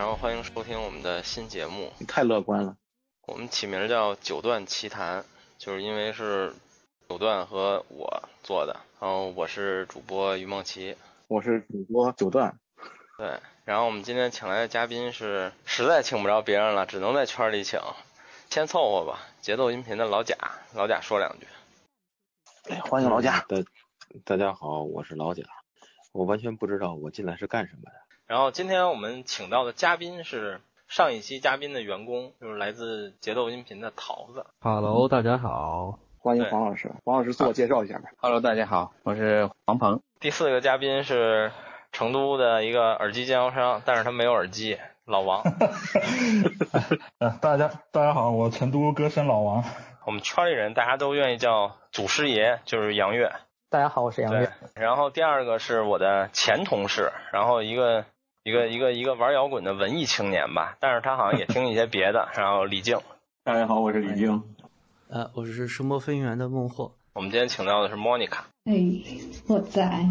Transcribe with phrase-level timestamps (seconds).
[0.00, 1.92] 然后欢迎收听我们的新节目。
[1.98, 2.74] 你太乐观了。
[3.26, 5.22] 我们起名叫《九段奇谈》，
[5.58, 6.54] 就是因为是
[7.06, 8.80] 九段和我做的。
[8.98, 10.96] 然后我是主播于梦琪，
[11.28, 12.58] 我是主播九段。
[13.18, 17.78] 对，然后我们今天请来的嘉宾是，实在请不着别人了，只能在圈里请，
[18.48, 19.20] 先凑合吧。
[19.42, 20.34] 节奏音频的老贾，
[20.74, 21.46] 老贾说两句。
[22.70, 23.40] 哎，欢迎老贾。
[23.40, 23.56] 大
[24.24, 25.42] 大家好，我是老贾。
[26.12, 28.09] 我完全不知道我进来是干什么的。
[28.30, 34.46] 然后今天我们请到的嘉宾是上一期嘉宾的员工，就是来自节奏音频的桃子。
[34.60, 36.92] Hello，大家好，欢迎黄老师。
[37.04, 38.04] 黄老师自我介绍一下呗。
[38.18, 40.00] Hello，大家好，我是黄鹏。
[40.20, 41.50] 第四个嘉宾是
[41.90, 45.42] 成都的一个耳机经销商，但是他没有耳机，老王。
[47.42, 49.64] 大家大家好，我成都歌神老王。
[50.06, 53.32] 我们圈里人大家都愿意叫祖师爷，就是杨越。
[53.70, 54.48] 大家好，我是杨越。
[54.76, 58.04] 然后第二个是我的前同事，然后一个。
[58.42, 62.26] 一个一个一个玩摇滚的文艺青年吧，但是他好像也听一些别的。
[62.34, 62.98] 然后李静，
[63.44, 64.42] 大家好，我是李静。
[65.10, 66.90] 呃，我是声波飞行员的孟获。
[67.12, 68.46] 我们今天请到的是莫妮卡。
[68.64, 68.72] 哎，
[69.46, 70.08] 我在。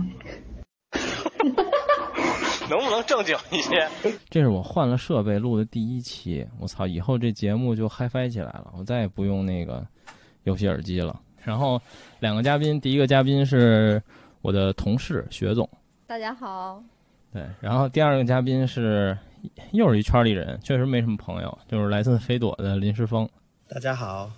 [2.69, 3.89] 能不能正经一些？
[4.29, 6.85] 这是我换了设备录的第一期，我操！
[6.85, 9.83] 以后这节目就嗨翻起来了，我再也不用那个
[10.43, 11.19] 游戏耳机了。
[11.43, 11.81] 然后
[12.19, 13.99] 两个嘉宾，第一个嘉宾是
[14.43, 15.67] 我的同事薛总。
[16.05, 16.79] 大家好。
[17.31, 19.15] 对，然后第二个嘉宾是
[19.71, 23.29] 又是一圈里人，确实没什么朋友，就是来自飞朵的林世峰。
[23.67, 24.31] 大家好，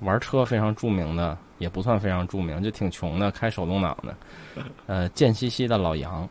[0.00, 4.62] 玩车非常著名的，也不算非常著名，就挺穷的，开手动挡的。
[4.86, 6.28] 呃，贱兮兮的老杨。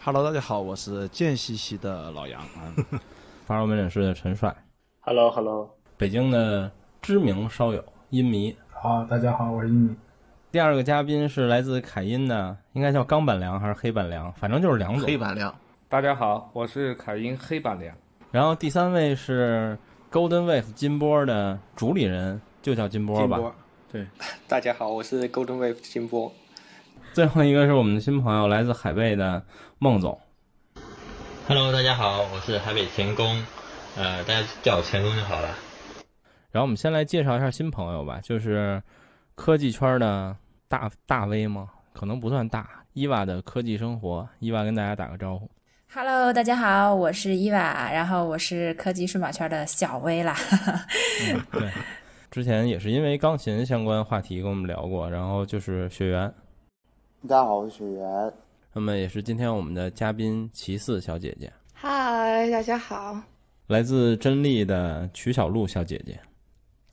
[0.00, 2.40] Hello，大家好，我是贱兮兮的老杨。
[3.44, 4.54] 发烧门诊室的陈帅。
[5.00, 5.68] Hello，Hello。
[5.96, 6.70] 北京的
[7.02, 8.56] 知名烧友音迷。
[8.70, 9.96] 好，大家好，我是音迷。
[10.58, 15.06] 第二个嘉宾是来自凯音的，应该叫钢板梁还是黑板梁，反正就是梁总。
[15.06, 15.56] 黑板梁。
[15.88, 17.96] 大家好，我是凯音黑板梁。
[18.32, 19.78] 然后第三位是
[20.10, 23.36] Golden Wave 金波的主理人，就叫金波吧。
[23.36, 23.54] 金波。
[23.92, 24.06] 对。
[24.48, 26.32] 大家好，我是 Golden Wave 金波。
[27.12, 29.40] 最后一个是我们的新朋友，来自海贝的
[29.78, 30.18] 孟总。
[31.46, 33.44] Hello，大家好，我是海北钳工，
[33.96, 35.50] 呃，大家叫我钳工就好了。
[36.50, 38.82] 然后我们先来介绍一下新朋友吧，就是。
[39.40, 40.34] 科技圈的
[40.68, 41.70] 大大 V 吗？
[41.94, 42.68] 可能不算大。
[42.92, 45.50] 伊娃的科技生活，伊娃跟大家打个招呼。
[45.90, 50.36] Hello，大家好，我是伊娃，然后我是科技数码圈的小 V 啦。
[51.50, 51.70] 对，
[52.30, 56.30] 之前也是因为钢琴相关话题跟我们聊过，然后就是雪原。
[57.26, 58.32] 大家好，我是雪原。
[58.74, 61.50] 那么也是今天我们的嘉宾齐四小姐姐。
[61.72, 63.18] 嗨，大家好。
[63.68, 66.20] 来自真力的曲小璐小姐姐。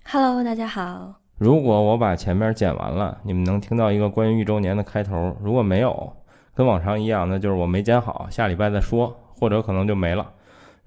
[0.06, 1.25] Hello，大家好。
[1.38, 5.35] 如果我把前面剪完了，你们能听到一个关于一周年的开头。
[5.41, 6.13] 如果没有，
[6.53, 10.31] 跟往常一样，那就是我没剪好，下礼拜再说，或者可能就没了。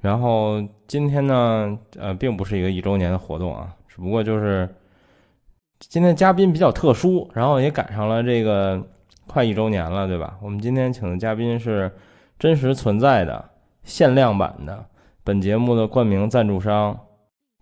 [0.00, 4.68] 然后今天呢，呃，并不是一个一周年的活动啊，只不过就是
[5.80, 8.82] 今天嘉宾比较特殊，然后也赶上了这个
[9.26, 10.38] 快一周年了，对吧？
[10.40, 11.92] 我们今天请的嘉宾是
[12.38, 13.44] 真实存在的、
[13.82, 14.86] 限量版的
[15.22, 16.98] 本节目的冠名赞助商。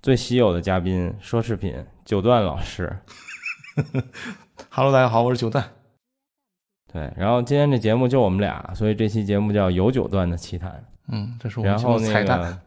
[0.02, 1.74] 最稀有的嘉宾，奢侈品
[2.06, 2.96] 九段老师。
[4.70, 5.64] Hello，大家好，我是九段。
[6.92, 10.84] 对，然后今天这节目就我们俩，所以这期节目叫有九段的奇谈。
[11.08, 12.60] 嗯，这是我们节目彩蛋。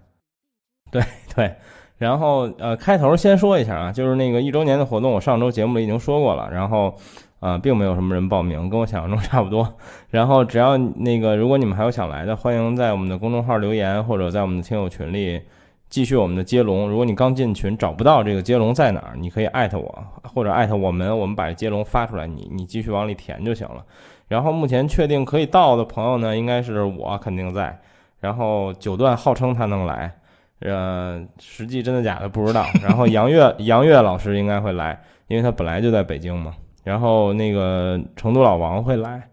[0.92, 1.02] 对
[1.34, 1.56] 对，
[1.98, 6.94] 然后呃，开头先说一下啊，就是那个一周年的活动，我上周节目里已经说过了，然后
[7.40, 9.78] 啊，并没有什么人报名，跟我想象中 差不多。
[10.10, 15.42] 然后只要那个，如果你们还有想来的，欢迎在我们的公众号留言，或者在我们的听友群里。
[15.90, 23.84] 继续我们的接龙，如果你刚进群找不到这个接龙在哪儿，你可以艾特我或者艾特我们，我们把接龙发出来，你你继续往里填就行了。
[24.28, 27.80] 然后目前确定可以到的朋友呢，应该是我肯定在，
[28.20, 30.14] 然后九段号称他能来，
[30.60, 32.64] 呃，实际真的假的不知道。
[32.84, 36.54] 然后杨月杨月老师应该会来，因为他本来就在北京嘛。
[36.84, 39.30] 然后那个成都老王会来，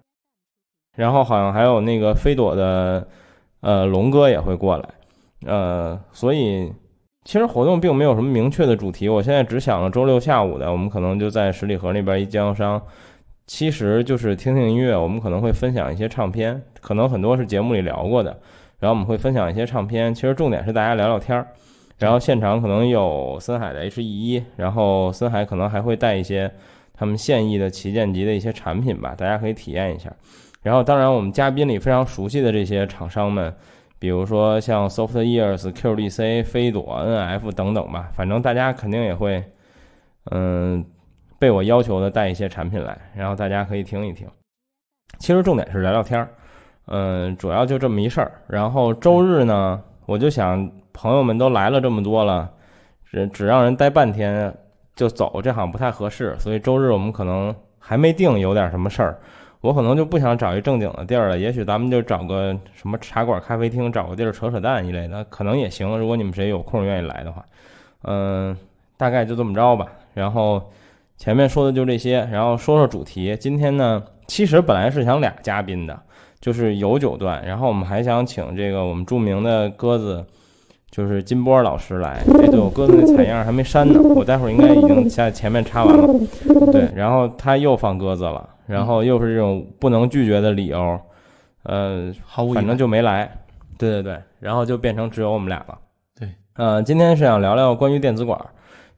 [0.97, 3.06] 然后好像还有那个飞朵的
[3.61, 4.89] 呃龙哥也会过来。
[5.47, 6.72] 呃，所以
[7.25, 12.83] 其实活动并没有什么明确的主题，我现在只想了周六下午的，我们可能就在十里河那边一经销商，
[13.47, 18.31] 其实就是听听音乐，我们可能会分享一些唱片，可能很多是节目里聊过的，
[18.81, 21.47] 然后我们会分享一些唱片，其实重点是大家聊聊天儿，
[21.99, 26.51] 然后现场可能有森海的 H E 一，然后森海可能还会带一些
[26.92, 30.13] 他们现役的旗舰级的一些产品吧，大家可以体验一下，
[30.63, 33.54] 然后当然我们嘉宾里非常熟悉的这些厂商们。
[33.98, 39.43] 比如说像 Soft Ears、QDC、飞朵、NF 等等吧，反正大家肯定也会，
[40.31, 40.84] 嗯，
[41.39, 44.28] 被我要求的带一些产品来，然后大家可以听一听。
[45.19, 46.28] 其实重点是聊聊天儿，
[46.89, 48.33] 嗯，主要就这么一事儿。
[48.48, 52.51] 然后周日呢，我就想朋友们都来了这么多了，
[53.10, 54.54] 只只让人待半天
[54.95, 56.37] 就走，这好像不太合适。
[56.39, 59.19] 所以周日我们可能还没定有点什么事儿，
[59.66, 61.39] 我可能就不想找一正经的地儿了。
[61.39, 65.98] 也许咱们就找个什么茶馆、咖啡厅，找个地儿扯扯淡一类的，可能也行。
[65.98, 67.45] 如果你们谁有空愿意来的话，
[68.04, 68.57] 嗯，
[68.97, 69.86] 大概就这么着吧。
[70.15, 70.63] 然后
[71.16, 73.36] 前面说的就这些，然后说说主题。
[73.41, 75.98] 今天呢，其实本来是想俩嘉宾的。
[76.39, 80.24] 就是有九段，然后我们还想请这个我们著名的鸽子，
[80.91, 82.22] 就是金波老师来。
[82.39, 86.07] 哎，对我鸽子那采样还没删呢，我待会儿应该已经在前面插完了。
[86.71, 91.01] 对，然后他又放鸽子了，然后又是这种不能拒绝的理由，
[91.63, 92.13] 呃，
[92.54, 93.30] 反正就没来。
[93.78, 95.78] 对对对，然后就变成只有我们俩了。
[96.18, 98.41] 对，呃，今天是想聊聊关于电子管，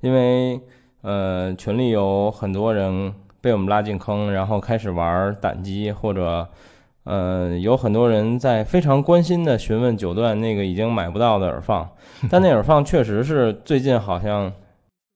[0.01, 0.61] 因为
[1.03, 6.47] 呃群里有很多人被我们拉进坑，然后开始玩胆机或者。
[7.05, 11.89] 呃，有很多人在非常关心的询问九段那个已经买不到的耳放，
[12.29, 14.53] 但那耳放确实是最近好像，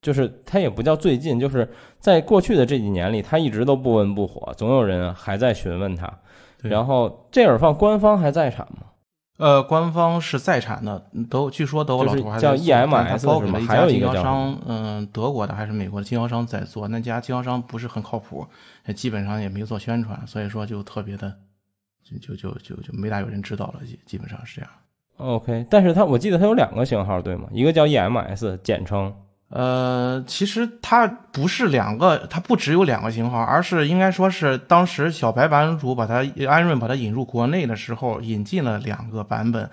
[0.03, 1.67] 就是它也不叫最近，就是
[1.99, 6.13] 在过去的这几年里，它一直都不温不火，总有人还在询问它。
[6.61, 8.89] 然后这耳放官方还在产吗？
[9.39, 12.57] 呃，官方是在产的，都据说都有老头还在做。
[12.57, 18.47] 叫 EMS 包给了一家经销商，嗯，德国的还是美国的经销商在做，那家经销商不是很靠谱，
[18.95, 21.33] 基本上也没做宣传，所以说就特别的。
[22.05, 24.71] 就就就就没大有人知道了，基基本上是这样。
[25.17, 27.49] OK，但是它我记得它有两个型号，对吗？
[27.53, 29.13] 一个叫 EMS 简称。
[29.55, 39.69] 呃，其实它不是两个，它不只有两个型号，而是应该说是当时小白版主把它安润把它引入国内的时候，引进了两个版本，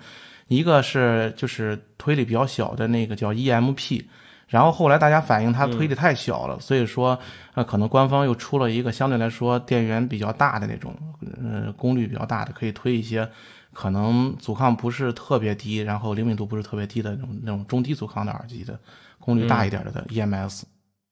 [0.48, 4.04] 一个是就是推力比较小的那个叫 EMP。
[4.48, 7.16] 然后后来大家反映它推力太小了，所以说，
[7.54, 10.92] 呃，可能官方又出了一个相对来说电源比较大的那种，
[11.40, 13.26] 呃，功率比较大的，可以推一些
[13.72, 18.76] 可能阻抗不是特别低，然后灵敏度不是特别低的那种那种中低阻抗的耳机的
[19.20, 20.62] 功率大一点的的 EMS，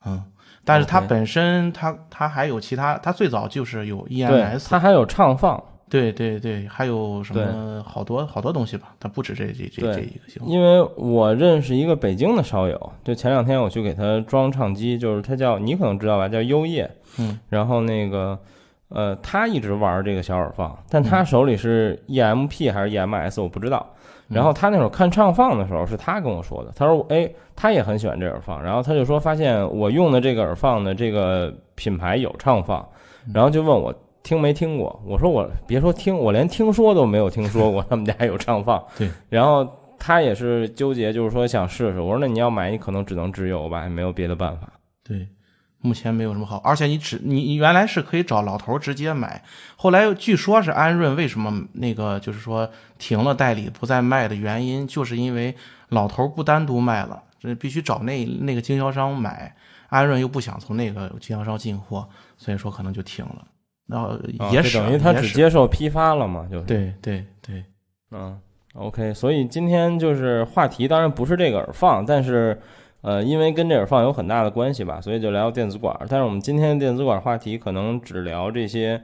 [0.04, 0.22] 嗯，
[0.64, 5.62] 但是它本身它它还有其他，它最早就是有 EMS，它还有唱放。
[5.90, 8.94] 对对对，还有什么好多好多东西吧？
[9.00, 10.46] 它不止这这这这一个型号。
[10.46, 16.90] 因为我认识一个北京的烧友，就前两天我去给他装唱机，就是他叫你可能知道吧，叫优叶。
[17.18, 17.38] 嗯。
[17.48, 18.38] 然后那个
[18.90, 23.94] 呃，他一直玩这个小耳放，但他手里是 EMP 还是 EMS 我不知道。
[24.28, 26.72] 然后他那会儿看唱放的时候，是他跟我说的。
[26.76, 32.86] 他说：“哎，他也很喜欢这耳放。”然后他就说：“发现我用的这个耳放的这个品牌有唱放。”
[33.34, 33.94] 然后就问我。
[34.24, 35.00] 听没听过？
[35.06, 38.84] 我说我别说听，我连听说都没有听说过他们家有唱放。
[38.98, 39.66] 对，然后
[39.98, 42.00] 他也是纠结，就是说想试试。
[42.00, 44.68] 我说那你要买，你可能只能直邮吧，也没有别的办法。
[45.02, 45.26] 对，
[45.80, 49.42] 目前没有什么好，而且你只你原来是可以找老头直接买，
[49.76, 55.54] 后来据说是安润为什么那个就是说停了代理不再卖的原因，就是因为
[55.90, 59.54] 老头不单独卖了，这必须找那那个经销商买，
[59.88, 63.46] 安润又不想从那个经销商进货，所以说可能就停了。
[63.86, 64.18] 然后
[64.52, 67.64] 也是等于他只接受批发了嘛，就对对对，
[68.10, 68.38] 嗯
[68.74, 72.60] ，OK，所以今天就是话题，当然不是这个耳放，但是
[73.00, 75.96] 呃，因为跟这耳放有很大的关系吧，所以就聊电子管。
[76.08, 79.00] 但是我们今天的电子管话题可能只聊这些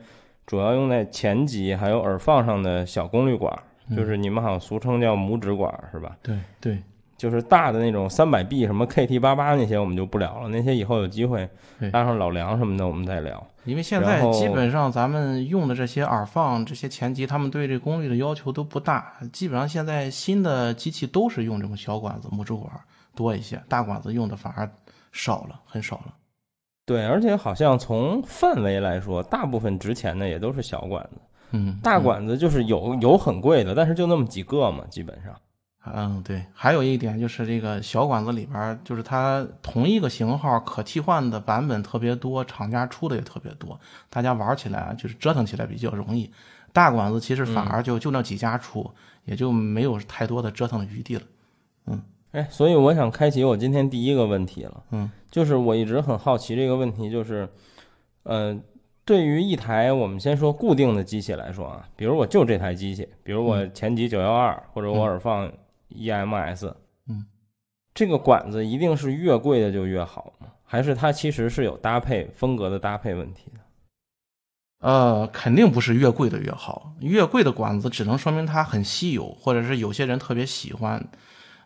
[0.46, 3.56] 主要用在前级还有耳放上的小功率管，
[3.96, 6.16] 就是你们好像俗称叫拇指管是吧？
[6.22, 6.78] 对对。
[7.16, 11.48] 就是大的那种三百 B 什么 KT 八八那些我们就不聊了，那些以后有机会
[11.92, 13.42] 拉上老梁什么的我们再聊。
[13.64, 22.68] 因为现在基本上咱们用的这些耳放这些前级，他们对这功率的要求都不大，基本上现在新的机器都是用这种小管子拇指管
[23.14, 24.70] 多一些，大管子用的反而
[25.12, 26.14] 少了，很少了。
[26.86, 31.20] 对，而且好像从范围来说，大部分值钱的也都是小管子，
[31.52, 35.34] 嗯，大管子就是有有很贵的，但是就那么几个嘛，基本上。
[35.86, 43.78] 嗯，对，还有一点就是这个小管子里边，就是它同一个型号可替换的版本特别多，厂家出的也特别多，
[44.08, 46.32] 大家玩起来就是折腾起来比较容易。
[46.72, 48.90] 大管子其实反而就就那几家出，
[49.26, 51.22] 也就没有太多的折腾的余地了。
[51.86, 52.02] 嗯，
[52.34, 54.84] 哎，所以我想开启我今天第一个问题了。
[54.90, 57.48] 嗯，就是我一直很好奇这个问题，就是，
[58.24, 58.60] 呃，
[59.04, 65.50] 对于一台我们先说固定的机器来说啊，比如我就这台机器，比如我前级九幺二或者我耳放。
[65.94, 66.72] EMS，
[67.08, 67.24] 嗯，
[67.94, 70.48] 这个管子一定是越贵的就越好吗？
[70.64, 73.60] 还是它其实是有搭配风格的搭配问题的？
[74.80, 81.06] 呃，肯定不是越贵的越好，越贵的管子只能说明它很稀有，或者是有些人特别喜欢，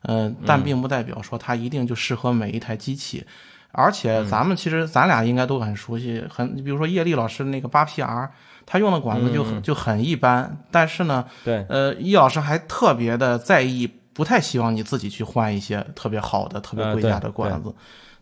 [0.02, 3.25] 嗯，但并不代表说它一定就适合每一台机器。
[3.73, 8.28] 而且咱们其实咱俩应该都很熟悉，很比如说叶丽老师那个八 PR，
[8.64, 13.90] 他用的管子就很就很一般，但是呢，对，呃，叶老师还特别的在意。
[14.14, 17.73] 不太希望你自己去换一些特别好的、特别贵价的管子。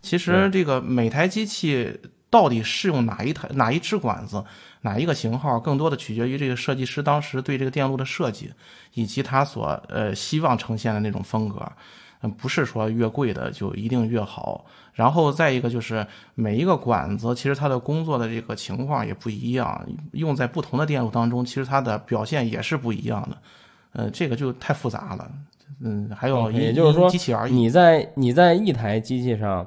[0.02, 4.45] 其实这个每台机器到底适用哪一台、哪一支管子、
[4.87, 8.52] 哪一个型号，更多的取决于这个设计师当时对这个电路的设计，
[8.95, 11.61] 以及他所呃希望呈现的那种风格。
[12.23, 14.64] 嗯，不是说越贵的就一定越好。
[14.95, 23.37] 然后再一个就是每一个管子，其实它的工作的这个情况也不一样，用在不同的电路当中，其实它的表现也是不一样的。
[23.93, 25.31] 呃，这个就太复杂了。
[25.81, 27.52] 嗯，还有也就是说，机器而已。
[27.52, 29.66] 你在你在一台机器上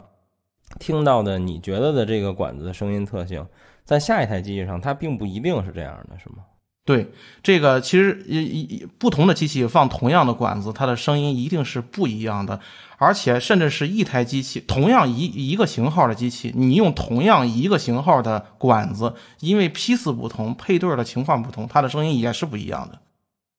[0.80, 3.46] 听到的，你觉得的这个管子的声音特性，
[3.90, 6.46] 在下一台机器上它并不一定是这样的，是吗？
[6.86, 7.08] 对，
[7.42, 12.60] 这个其实一一不同的机器放同样的管子，它的声音一定是不一样的，
[13.00, 23.00] 而且甚至是一台机器，同样一一个型号的机器，你用同样一个型号的管子，因为批次不同，配对的情况不同，它的声音也是不一样的。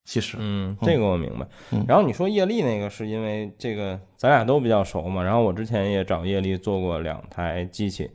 [0.04, 1.46] 其实，嗯，这个我明白。
[1.86, 8.10] 然后你说叶力那个是因为这个咱俩都比较熟嘛，然后我之前也找叶力做过两台机器，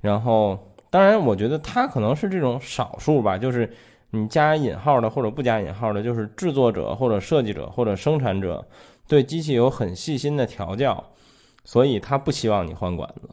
[0.00, 3.70] 然后当然我觉得它可能是这种少数吧，就是。
[4.12, 8.66] 你加引号的或者不加引号的，就是制作者或者设计者或者生产者
[9.06, 11.12] 对机器有很细心的调教，
[11.62, 13.30] 所以他不希望你换管子。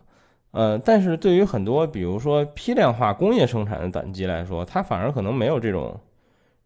[0.52, 6.00] 呃，但是对于很多比如说批量化工业生产的胆机来说，它反而可能没有这种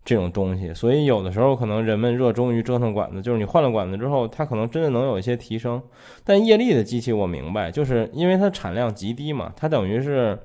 [0.04, 0.74] 这种东西。
[0.74, 5.82] 所以有的时候可能人们热衷于折腾管子，就是你换了管子之后，它可能真的能有一些提升。
[6.26, 10.38] 但叶力的机器我明白，就是因为它产量极低嘛，它等于是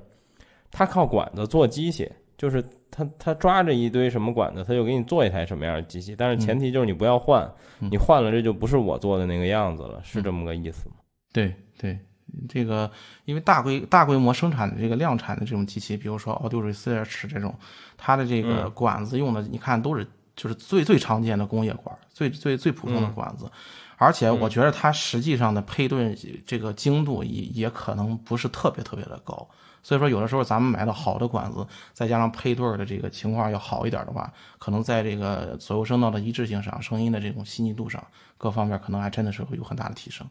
[0.77, 2.63] 它靠管子做机器，就是。
[2.89, 7.47] 他他抓着一堆什么管子，他就给你做一台什么样的机器，但是前提就是你不要换，
[7.91, 10.95] 你换了这就不是我做的那个样子了，是这么个意思吗？
[11.33, 11.99] 对对，
[12.47, 12.89] 这个
[13.25, 17.53] 因为大规大规模生产的这个量产的这种机器，比如说 Audio Research 这种，
[17.97, 23.51] 它的这个管子用的，你看都是就是最最常见的工业管，最最最普通的管子，
[23.97, 29.47] 而且我觉得它实际上的配对这个精度也也可能不是特别特别的高。
[29.83, 38.03] 所以说，有的时候咱们买到好的管子，再加上配对的这个情况要好一点的话，可能在这个左右声道的一致性上、声音的这种细腻度上，
[38.37, 40.27] 各方面可能还真的是会有很大的提升。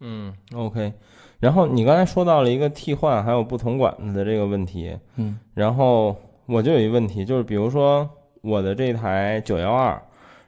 [0.00, 0.92] 嗯，OK。
[1.40, 8.08] 然后你刚才说到了一个替换还有不同管子的这个问题，嗯，然后我就有一个问题，就是比如说
[8.42, 10.02] 我的这台九幺二，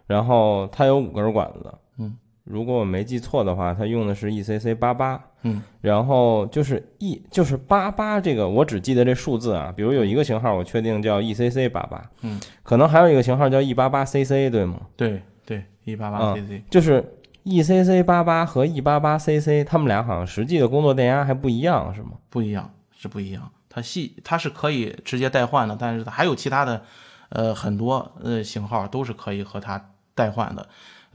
[0.06, 2.16] 然后它有五根管子，嗯。
[2.44, 9.72] 如果我没记错的话，它用的是 ECC 八八，嗯，然后就是 E 就是八八这个，我只记得这数字啊。
[9.74, 14.80] 比如有一个型号，我确定叫 ECC 八八，嗯，可能还有一个型号叫 E 八八 CC，对吗？
[14.96, 17.04] 对对，E 八八 CC 就是
[17.44, 22.12] ECC 八八和 E 八八 CC，他们俩好像实际的工作电压还不一样，是吗？
[22.28, 23.50] 不一样，是不一样。
[23.68, 26.82] 它系它是可以直接代换的，但是还有其他的，
[27.28, 30.66] 呃，很多呃型号都是可以和它代换的。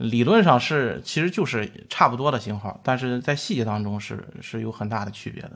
[0.02, 5.52] 理论上是，其实就是差不多的型号，但是在细节当中是是有很大的区别的。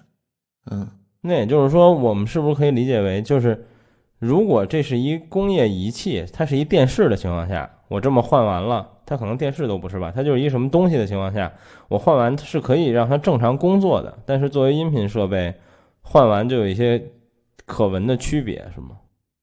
[0.70, 0.88] 嗯，
[1.22, 3.66] 那也就是说，我们是不是可以理解为，就是
[4.18, 10.12] 如果这是一工业仪器，它是一电视的情况下，我这么换完了，它可能电视都不是吧？
[10.14, 11.52] 它就是一什么东西的情况下，
[11.88, 14.16] 我换完是可以让它正常工作的。
[14.24, 15.54] 但是作为音频设备，
[16.02, 17.02] 换完就有一些
[17.64, 18.98] 可闻的区别，是吗？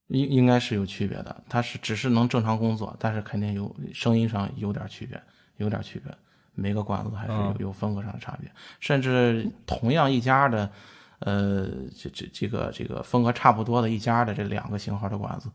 [0.08, 5.20] 应应该是有区别的，它是只是能正常工作，但是肯定有声音上有点区别，
[5.56, 6.14] 有点区别。
[6.56, 10.70] 每个管子还是有有风格上的差别，甚至同样一家的，
[11.18, 15.50] 呃，这这这个这个风格差不多的一家的这两个型号的管子，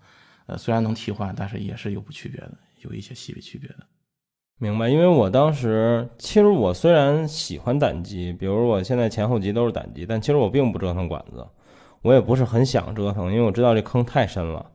[0.46, 2.52] 呃，虽然能替换，但是也是有不区别的，
[2.82, 3.78] 有一些细微区别的。
[4.58, 11.48] 明白，因为我当时其实我虽然喜欢胆机，比如我现在前后级都是胆机，但其实我并不折腾管子。
[12.02, 14.66] 我也不是很想折腾，因为我知道这坑太深了。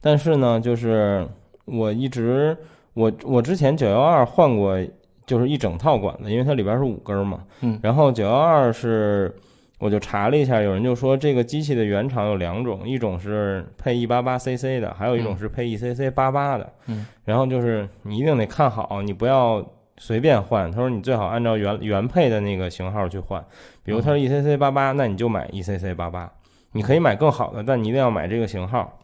[0.00, 1.26] 但是呢，就是
[1.64, 2.56] 我一直
[2.94, 4.76] 我我之前九幺二换过，
[5.24, 7.44] 就是一整套管子，因为它里边是五根嘛。
[7.60, 7.78] 嗯。
[7.82, 9.32] 然后九幺二是，
[9.78, 16.72] 我就查了一下，有人就说这个机器的原厂有两种，一种是配 E 八八 CC 的，还有一种是配 ECC 八八的。
[16.86, 17.06] 嗯。
[17.24, 19.64] 然后就是你一定得看好，你不要
[19.98, 20.68] 随便换。
[20.70, 23.42] 他说你最好按照原原配的那个型号去换，
[23.84, 26.30] 比如他说 ECC 八八，那你就买 ECC 八八。
[26.72, 28.98] 你可以买更好的，但你一定要买这个型号。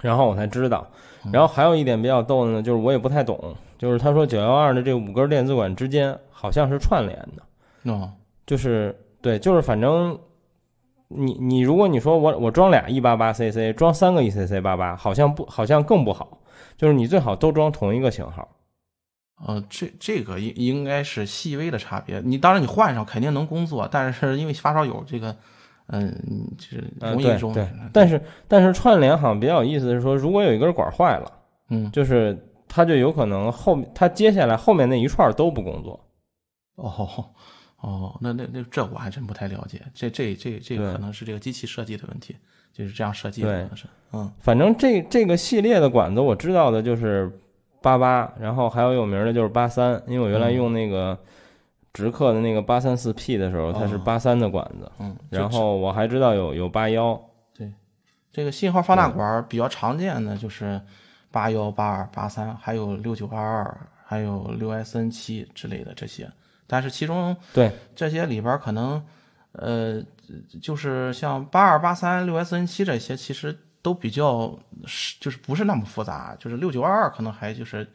[0.00, 0.84] 然后我才知道，
[1.32, 8.10] 然后还有一点比较逗的呢，就是我也不太懂，就是他说九幺二的这五根电子管之间好像是串联的，哦，
[8.44, 10.18] 就是对，就是反正
[11.06, 16.40] 你你如果你说我我装俩一八八 CC，装三个 ECC 八八，好像不好像更不好，
[16.76, 18.48] 就是你最好都装同一个型号。
[19.46, 22.20] 呃，这这个应应该是细微的差别。
[22.24, 25.36] 你当然你换上肯定能工作，但是因为发烧友这个。
[25.88, 26.14] 嗯，
[26.56, 27.20] 就是容
[27.50, 31.32] 易对，但是但是串联好像比较有意思的是说，如果有一根管坏了，
[31.70, 35.98] 嗯，就是它就有可能后它接下来后面那一串都不工作。
[36.76, 37.24] 哦
[37.80, 42.36] 哦，那那那这我还真不太了解，这这这这个可能是这个机器设计的问题，
[42.72, 47.30] 就是这样设计的，可能是嗯，反正这这个系列的管子我知道的就是
[47.82, 51.18] 八八，然后还有有名的就是八三，因为我原来用那个
[51.92, 57.20] 直刻的那个八三四 P 的时候，它是八三的管子，嗯，然后我还知道有有八幺，
[57.56, 57.70] 对，
[58.32, 60.80] 这个信号放大管比较常见的就是
[61.30, 66.30] 八幺、八二、八三，还有六九二二，还有六 SN 七之类的这些。
[66.66, 67.70] 但是其中对。
[67.94, 69.04] 这些里边可能，
[69.52, 70.02] 呃，
[70.62, 77.86] 就是像八二八三六 S N 七这些，其实都比较是就是不是那么复杂，就是六九二二可能还就是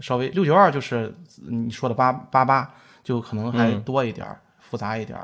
[0.00, 1.14] 稍微六九二就是
[1.46, 4.26] 你说的八八八就可能还多一点、
[4.58, 5.18] 复杂一点，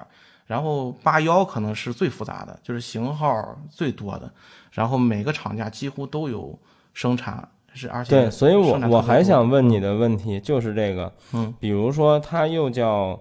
[0.47, 4.31] 然后八幺可能是最复杂的，就是型号最多的，
[4.73, 6.59] 然后每个厂家几乎都有
[6.93, 7.49] 生产。
[7.75, 13.17] 是，而且对，所以我我还想问你的问题就是这个，嗯，比如说它又叫，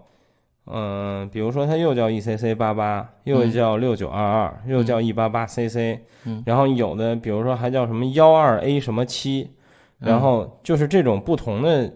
[0.66, 9.52] 嗯，比如说它又叫 ECC 八八，又叫六九二二，又叫 E 八八 CC，嗯，然后有的比如说还叫什么幺二 A 什么七，
[10.00, 11.94] 然后就是这种不同的，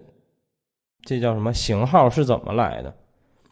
[1.03, 2.93] 这叫什么型号是怎么来的？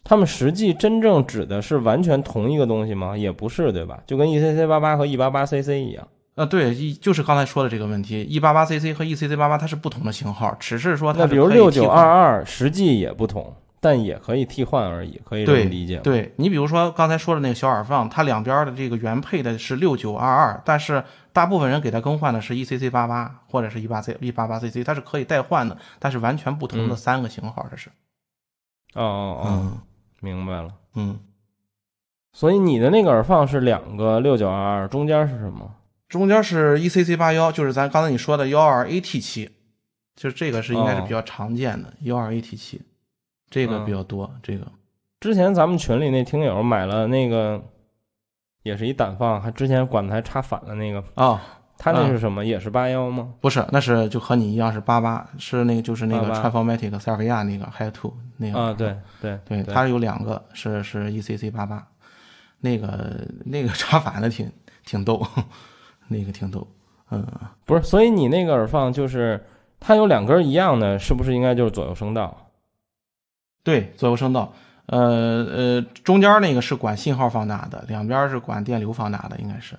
[0.03, 3.15] 他们实际真正指的是完全同一个东西吗？
[3.15, 3.99] 也不是，对吧？
[4.07, 6.07] 就跟 ECC 八八和 E 八八 CC 一样。
[6.35, 15.97] 啊，对，一就是刚才说的这个问题，E 八八 CC 和 ECC 八八它是不同的型号，只是说它那比如六九二二实际也不同，但也可以替换而已，可以这么理解。
[15.97, 21.03] 对你比如说刚才说的那个小耳放，它两边的这个原配的是六九二二，但是
[21.39, 27.89] 大部分人给它更换的是 ECC 八八或者是 E 八 C E 八八 CC，它是可以代换的，但是完全不同的三个型号，这是。
[28.93, 29.77] 哦哦哦，
[30.19, 30.73] 明白了。
[30.95, 31.17] 嗯，
[32.33, 35.73] 所以你的那个耳放是两个六九二二，中间是什么？
[36.09, 39.49] 中间是 ECC 八幺，就是咱刚才你说的幺二 AT 七，
[40.17, 42.81] 就是这个是应该是比较常见的幺二 AT 七，
[43.49, 44.29] 这个比较多。
[44.43, 44.69] 这个
[45.21, 47.63] 之前咱们群里那听友买了那个，
[48.69, 51.41] 也是一单放，还之前管子还插反了那个啊，
[51.77, 52.45] 他那是什么？
[52.45, 53.33] 也是八幺吗？
[53.41, 61.85] 不是，那是就和你一样是八八，是那个就是那个 Transformatic 塞尔维亚那个 Hi Two 那个啊，对对对，它有两个是是 ECC 八八，
[62.59, 64.51] 那个那个 插反的挺
[64.85, 65.25] 挺逗。
[66.11, 66.67] 那个挺逗，
[67.11, 67.23] 嗯，
[67.65, 69.45] 不是，所以你那个耳放就是
[69.79, 72.49] 它有两根一样的，是不是应该就是左右声道？
[73.63, 74.51] 对，左右声道，
[74.89, 79.77] 呃呃，中间那个是管信号放大的，两边是管电流放大的，应该是，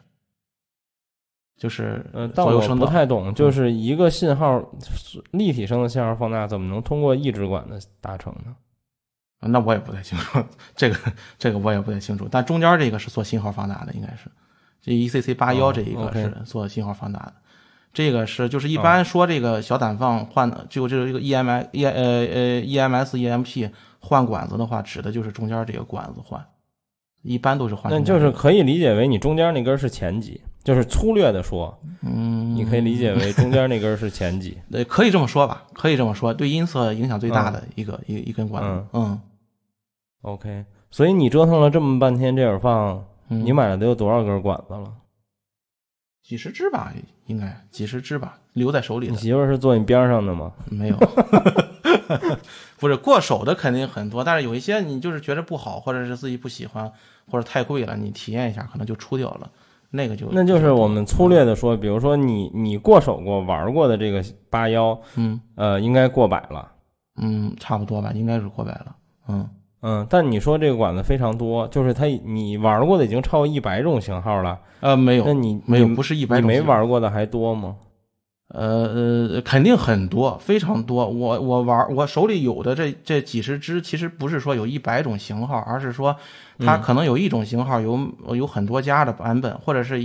[1.57, 4.63] 就是呃，但我不太懂，就是一个信号
[5.33, 8.55] 立体声的信号放大，怎么能通过抑制管的达成呢？
[9.43, 10.39] 那我也不太清楚，
[10.77, 10.97] 这个
[11.39, 14.31] 这个我也不太清楚，但中间这个是做信号放大的，应该是。
[14.83, 17.35] 这 ECC 八幺这一个是做信号放大的，
[17.93, 26.45] 这个是就是一般说这个小胆放换就这个一个 EMI E 呃呃 EMS EMP 换管子的话，指的就是中间这个管子换，
[27.23, 27.93] 一般都是换。
[27.93, 39.21] 那就是可以理解为你中间那根是前级，就是粗略的说，嗯，你可以理解为中间那根是前级，呃，可以这么说吧，可以这么说，对音色影响最大的一个一一根管子，嗯
[40.23, 43.05] ，OK，所以你折腾了这么半天这耳放。
[43.33, 44.93] 你买了得有多少根管子了？
[46.21, 46.93] 几十支吧，
[47.27, 49.09] 应该几十支吧，留在手里。
[49.09, 50.53] 你媳妇是坐你边上的吗？
[50.69, 50.97] 没有，
[52.79, 56.91] 不是过手的肯定很多，但是有一些你就是觉得不好，或者是自己不喜欢，
[57.31, 59.51] 或者太贵了，你体验一下可能就出掉了。
[59.91, 66.71] 那个就那就是我们粗略的说，比如说你你过手过玩过的这个八幺，嗯呃，应该过百了，
[67.21, 68.97] 嗯，差不多吧，应该是过百了，
[69.29, 69.49] 嗯。
[69.83, 74.61] 嗯，但你说这个管子非常多，就是它你玩过的已经超过一百种型号了。
[74.81, 77.77] 呃，没有，那你没有，不是一百种，你没玩过的还多吗？
[78.51, 81.07] 呃呃，肯定很多，非常多。
[81.07, 86.15] 我我玩我手里有的这这几十只，其实不是说有一百种型号，而是说
[86.59, 87.99] 它可能有一种型号有
[88.35, 89.99] 有很多家的版本，或者是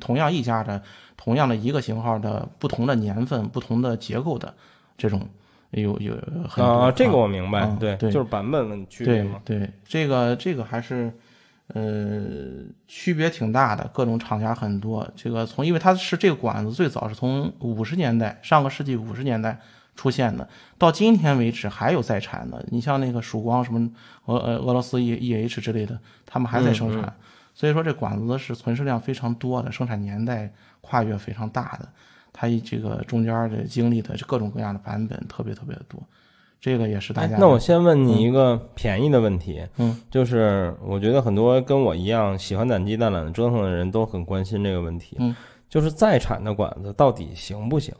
[0.00, 0.82] 同样一家的
[1.16, 4.54] 同样的一个型号的不同的年份、不同的结构的
[4.96, 5.28] 这种。
[5.72, 6.14] 有有
[6.48, 9.40] 很多啊，这个我明白，对对，就是版本问区别嘛。
[9.44, 11.12] 对，这个这个还是
[11.74, 12.22] 呃
[12.86, 15.08] 区别挺大的，各种厂家很多。
[15.16, 19.58] 这个从因为它是这个管子最早是从五十年代上个世纪五十年代
[19.94, 20.48] 出现的，
[20.78, 22.64] 到今天为止还有在产的。
[22.70, 23.90] 你像那个曙光什么
[24.26, 27.12] 俄呃俄罗斯 E E H 之类的，他们还在生产。
[27.54, 30.52] 所以说这管子是存世量非常多的，生产年代
[30.82, 31.88] 跨越非常大的。
[32.32, 35.98] 它这个中间的经历的各种各样的版本特别特别的多，
[36.66, 37.36] 这个也是大家。
[37.38, 45.36] 那我先问你一个便宜的问题，嗯，就是我觉得很多跟我一样喜欢胆机胆懒得折腾的人都很关心这个问题，嗯，
[45.68, 47.94] 就是在产的管子到底行不行？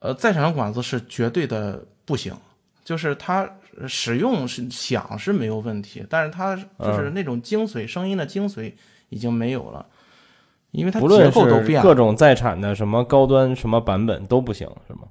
[0.00, 2.36] 呃，在产的管子是绝对的不行，
[2.84, 3.50] 就是它
[3.88, 8.70] 使用是响是没有问题，但是它就是那种精髓、声音的精髓
[9.08, 9.86] 已经没有了，
[10.72, 11.82] 因为它结构都变了。
[11.82, 15.08] 各种在产的什么高端什么版本都不行，是吗？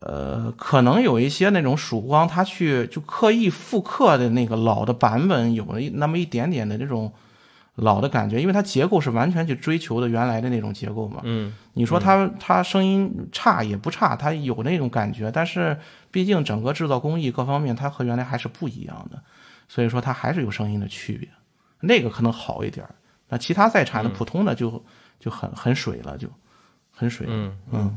[0.00, 7.10] 呃，可能有一些那种曙光，他去就刻意复刻的那个老的版本，有了那么一点点的这种
[7.76, 11.22] 老的感觉，因为它结构是完全去追求的原来的那种结构嘛。
[11.24, 15.78] 嗯，你说它它声音差也不差，它有那种感觉，但是
[16.10, 19.22] 毕竟整个制造工艺各方面，它和原来还是不一样的，
[19.68, 21.28] 所以说它还是有声音的区别。
[21.80, 22.86] 那个可能好一点，
[23.30, 24.84] 那其他再产的普通的就
[25.18, 26.28] 就很很水了，就
[26.90, 27.26] 很水。
[27.30, 27.96] 嗯嗯。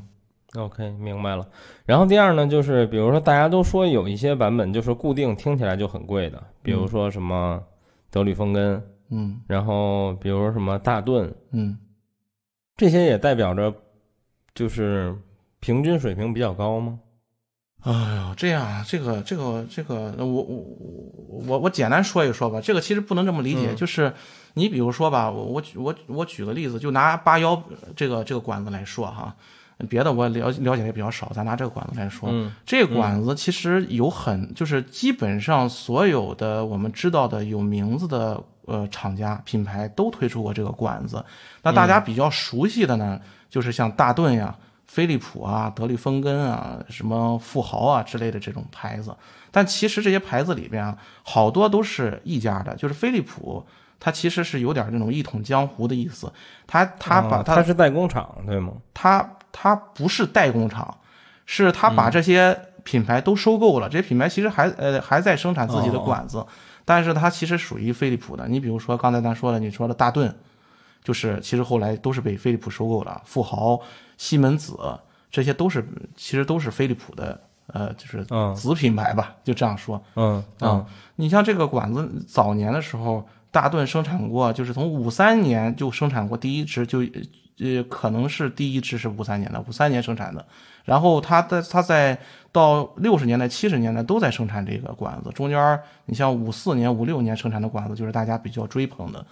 [0.56, 1.46] OK，明白了。
[1.86, 7.62] 然后第二呢，就是比如说大家都说有一些版本就是固定听起来就很贵的，比如说什么
[8.10, 11.78] 德吕风根，嗯，然后比如说什么大盾，嗯，
[12.78, 13.74] 这些也代表着
[14.56, 15.14] 就是
[15.60, 17.00] 平均水平比较高吗？
[17.82, 20.66] 哎呦，这样，这个，这个，这个，我我
[21.46, 22.62] 我我简单说一说吧。
[22.62, 24.12] 这个其实不能这么理解，嗯、就是
[24.54, 27.62] 你比如说吧，我我我我举个例子，就拿八幺
[27.96, 29.36] 这个这个管子来说哈。
[29.90, 41.24] 别的我了了解的也比较少，咱拿这个管子来说，嗯、这管子其实有很，就是基本上所有的我们知道的有名字的呃厂家品牌都推出过这个管子。
[41.62, 44.56] 那大家比较熟悉的呢，嗯、就是像大盾呀、
[44.88, 49.16] 飞利浦啊、德利风根啊、什么富豪啊之类的这种牌子。
[49.52, 53.64] 但其实这些牌子里边啊，好多都是一家的，就是飞利浦。
[54.00, 56.32] 它其实是有点那种一统江湖的意思，
[56.68, 58.74] 它它把它、哦、它是代工厂对吗？
[58.94, 59.28] 它
[59.60, 60.96] 它不是代工厂，
[61.48, 66.48] 是它把这些品牌都收购了，嗯、这些品牌其实还呃还在生产自己的管子，哦、
[66.86, 68.48] 但是它其实属于飞利浦的。
[68.48, 70.32] 你比如说刚才咱说的，你说的大盾，
[71.04, 73.80] 就是其实后来都是被飞利浦收购了，富豪、
[74.18, 74.78] 西门子
[75.32, 75.84] 这些都是
[76.16, 77.42] 其实都是飞利浦的。
[77.74, 80.02] 呃，就是子品牌吧，就这样说。
[80.16, 80.86] 嗯嗯，
[81.18, 87.04] 你像这个管子，早年的时候，大盾生产过，就是从五三年就生产过第一支，就
[87.60, 90.46] 呃可能是第一支是五三年的，五三年生产的。
[90.84, 92.18] 然后它在它在
[92.52, 99.26] 到六十年代、七十年代都在生产这个管子，中间你像五四年、五六年生产的管子，就是大家比较追捧的，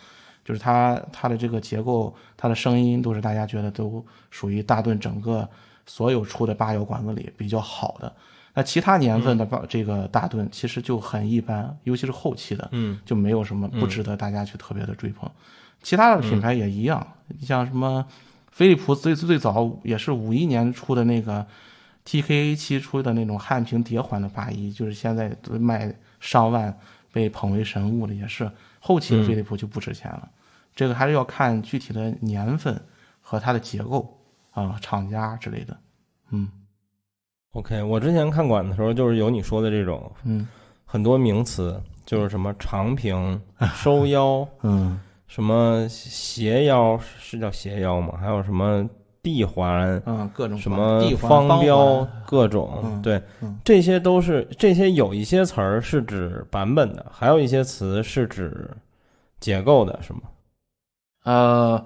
[0.44, 5.48] 就是它它的这个结构、它的声音都是大家觉得都属于大盾整个。
[5.88, 8.12] 所有出的八摇管子里比较好的，
[8.56, 15.30] 那其他年份的这个大盾其实就很一般，尤其是后期的，嗯，就没有什么不值得大家去特别的追捧。
[15.86, 18.04] 其他的品牌也一样，你像什么
[18.52, 21.46] 飞利浦最最早也是五一年出的那个
[22.06, 26.76] TKA 七出的那种汉屏叠环的八一，就是现在都卖上万，
[27.14, 30.28] 被捧为神物的，也是后期的飞利浦就不值钱了。
[30.76, 32.82] 这个还是要看具体的年份
[33.22, 34.12] 和它的结构。
[34.56, 35.78] 啊，厂家之类的，
[36.30, 36.50] 嗯
[37.52, 40.48] ，OK，我之前看馆的时候，就是有你说的这种，嗯，
[40.86, 43.42] 很多名词，就是什么长屏、
[43.76, 48.18] 收腰，嗯，什么斜腰是叫斜腰吗？
[48.20, 48.88] 还有什么
[49.22, 58.70] 地环，嗯，各种什么方标，各种，嗯、对、嗯，这些都是这些有一些词儿是指版本的，还有一些词是指
[59.40, 60.22] 结构的，是吗？
[61.24, 61.86] 呃。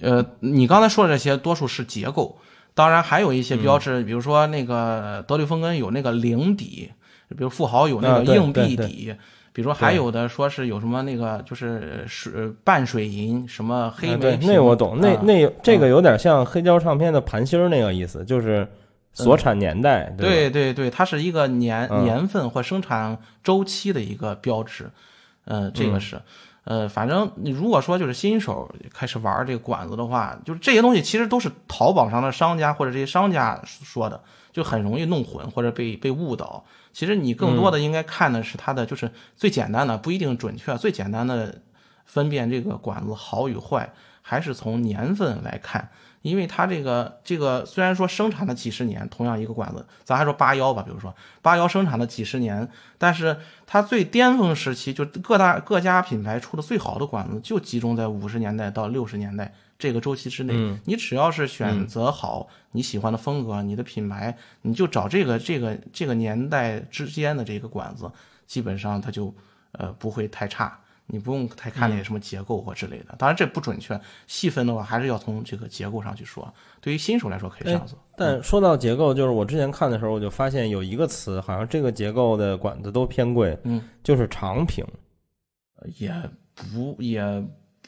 [0.00, 2.38] 呃，你刚才说的这些多数是结构，
[2.72, 6.90] 当然还有一些标志，嗯、比如说那个德律风根有那个零底，
[7.28, 9.18] 比如富豪有那个硬币底，啊、
[9.52, 12.32] 比如说还有的说是有什么那个就是水
[12.64, 18.66] 半水银什么黑莓、啊，那我懂，那那这个有点像黑胶唱片的盘芯儿那个意思，就是
[19.12, 20.04] 所产年代。
[20.10, 24.90] 嗯、对对对，它是一个年、嗯、年份或生产周期的一个标志，
[25.44, 26.20] 呃，这个是。
[26.64, 34.20] 呃，反正你如果说就是新手开始玩这个管子的话，就是这些东西其实都是淘宝上的商家或者这些商家说的，
[34.52, 36.64] 就很容易弄混或者被被误导。
[36.92, 41.60] 其实你更多的应该看的是它的就是最简单的，不一定准确，最简单的
[42.04, 45.88] 分辨这个管子好与坏，还是从年份来看。
[46.20, 53.36] 因为它这个这个虽然说生产了几十年，同样一个管子，咱还说八幺吧，比如说八幺生产了几十年，但是
[53.66, 60.54] 它最巅峰时期，就各大各家品牌出的最好的管子，就集中在五十年代到六十年代这个周期之内。
[60.56, 68.08] 嗯、你只要是选择好你喜欢的风格，你的品牌，你就找这个这个这个年代之间的这个管子，
[68.46, 69.34] 基本上它就
[69.72, 70.78] 呃不会太差。
[71.06, 74.00] 你不用太看那些什么结构或之类的，嗯、当然这不准确。
[74.26, 76.50] 细分的话，还是要从这个结构上去说。
[76.80, 77.98] 对于新手来说，可以这样做。
[78.16, 84.86] 但说到结构，就是我之前看的时候，我就发现有一个词，好像这个结构的管子都偏贵，嗯，就是长平。
[85.96, 86.14] 也
[86.54, 87.20] 不也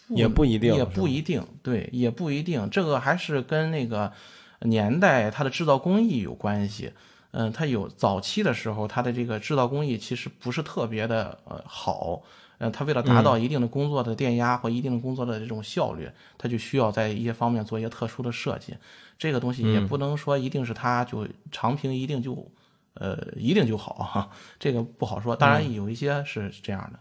[0.08, 2.68] 也不一定，也不一定，对，也不一定。
[2.70, 4.12] 这个还是跟那个
[4.60, 6.92] 年代、它的制造工艺有关系。
[7.30, 12.22] 嗯，它有早期的时候，它的这个制造工艺其实不是特别的呃好。
[12.58, 18.72] 呃，它为了达到一定的工作的电压或一定的工作的这种效率，它就需要在一些方面做一些特殊的设计。
[19.18, 22.48] 这个东西也不能说一定是它就长平一定就
[22.94, 25.34] 呃一定就好哈，这个不好说。
[25.34, 27.00] 当然有一些是这样的，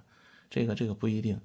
[0.50, 1.40] 这个这个不一定。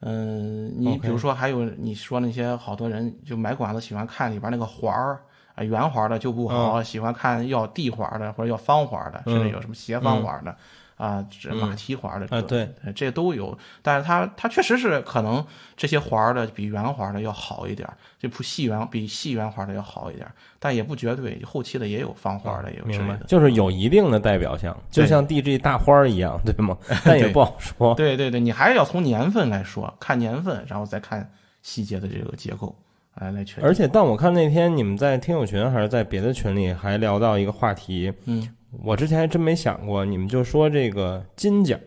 [0.00, 5.20] 嗯，你比如说还有你说那些好多人就买管子喜欢看里边那个环儿
[5.54, 10.56] 啊，圆环的就不好，喜欢看要地环的或者要方环的，甚至有什么斜方环的。
[10.98, 15.42] 啊，这马蹄环的啊，对，这都有，但是它它确实是可能
[15.76, 26.76] 这些环的比圆环的要好一点，这不细圆比细圆环的要好一点，但也不绝对，后期的也有方环的，也有之类的，就是有一定的代表性，就像 DG 大花一样，对吗？
[27.06, 27.94] 但也不好说。
[27.94, 31.30] 对对对，你还是要从年份来说，看年份，然后再看
[31.62, 32.74] 细节的这个结构
[33.14, 33.64] 来来确定。
[33.64, 38.52] 而且，但我看那天你们在听友群还是在别的群里还聊到一个话题，嗯。
[38.70, 41.78] 我之前还真没想过，你们就说这个金角，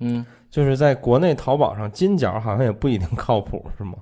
[0.00, 3.94] 嗯，就是在国内淘宝上金角好像也不一定靠谱，是吗？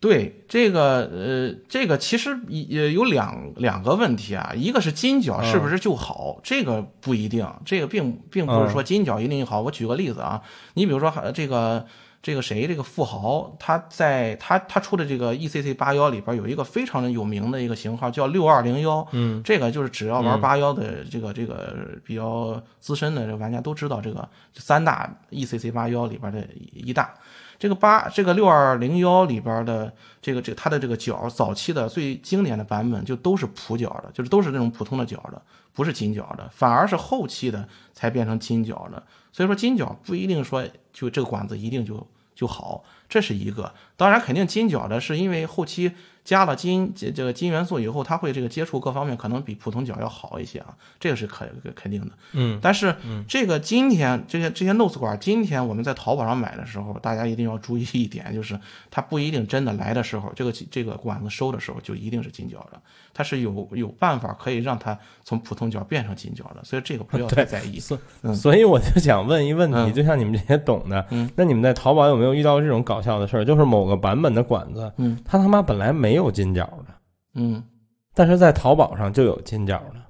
[0.00, 9.60] 对，这个呃，这个其实也有两两个问题啊，一个是金角是不是就好，这个不一定，这个并并不是说金角一定好。
[9.62, 10.42] 我举个例子啊，
[10.74, 11.86] 你比如说这个。
[12.20, 12.66] 这个谁？
[12.66, 19.06] 这个富豪，他在他他出的这个 ECC 八幺里边有一个非常的有名的一个型号，叫六二零幺。
[19.12, 27.14] 嗯，这个就是只要玩八幺的这个这个比较资深的这个玩家都知道，这个三大 ECC 八幺里边的一大。
[27.58, 29.92] 这个八这个六二零幺里边的
[30.22, 35.42] 这个这它的这个角，早期的最经典的版本就都是普角的，就是都是那种普通的角的，
[35.72, 39.02] 不是金角的，反而是后期的才变成金角的。
[39.32, 43.74] 所以说金角不一定说就这个管子一定就就好，这是一个。
[43.96, 45.92] 当然肯定金角的是因为后期
[46.28, 52.08] 加了金这这个金元素以后，它会这个接触各方面可能比普通角要好一些啊，这个是可肯定的。
[52.32, 52.94] 嗯，但是
[53.26, 58.60] 这个今天这些这些 NOS 管，今天我们在淘宝上买的时候，大家一定要注意一点，就是
[58.90, 62.78] 它不一定真的来的时候，这个这个管子收的时候就一定是金角的。
[63.18, 67.80] 它是有有办法可以让它从普通角变成金角的，所以这个不 要太在意。
[67.80, 67.98] 所
[68.32, 71.04] 所以我就想问一问题，就像你们这些懂的，
[71.34, 73.44] 那你们在淘宝有没有遇到这种搞笑的事儿？
[73.44, 76.94] 就是某个版本的管子，嗯，它他妈本来没有金角的，
[77.34, 77.60] 嗯，
[78.14, 80.00] 但是在淘宝上就有金角的。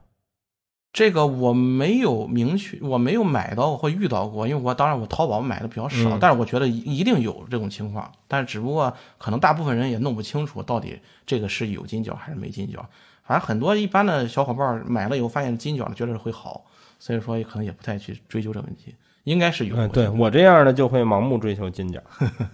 [0.98, 12.84] 这个我没有明确，我没有买到或遇到过，因为我当然我淘宝买的比较少，但是我觉得一定有这种情况，但是只不过可能大部分人也弄不清楚到底这个是有金角还是没金角。
[13.22, 16.64] 反正很多一般的小伙伴买了以后发现金角的，觉得会好，
[16.98, 19.76] 所以说可能也不太去追究这问题，应该是有。
[19.76, 22.00] 嗯，对我这样的就会盲目追求金角，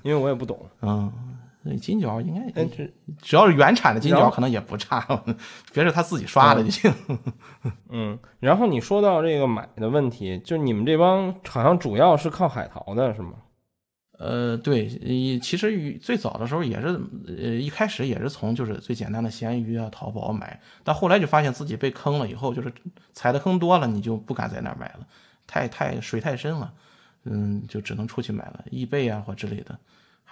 [0.03, 0.59] 因为我也不懂。
[0.83, 1.11] 嗯。
[1.67, 5.01] 那金角应该，只只要是原产的金角，可能也不差，
[5.73, 6.93] 别是他自己刷的就行。
[7.89, 13.33] 嗯，然后你说到这个买的问题，就你们这帮好像主要是靠海淘的是吗？
[14.19, 14.89] 呃，对，
[15.41, 22.73] 其实最早的时候也是，呃，一开始也是从就是最简单的闲鱼啊、淘宝买，但后来就发现自己被坑了，以后就是
[23.13, 25.07] 踩的坑多了，你就不敢在那儿买了，
[25.47, 26.73] 太太水太深了，
[27.25, 29.77] 嗯，就只能出去买了，易贝啊或之类的。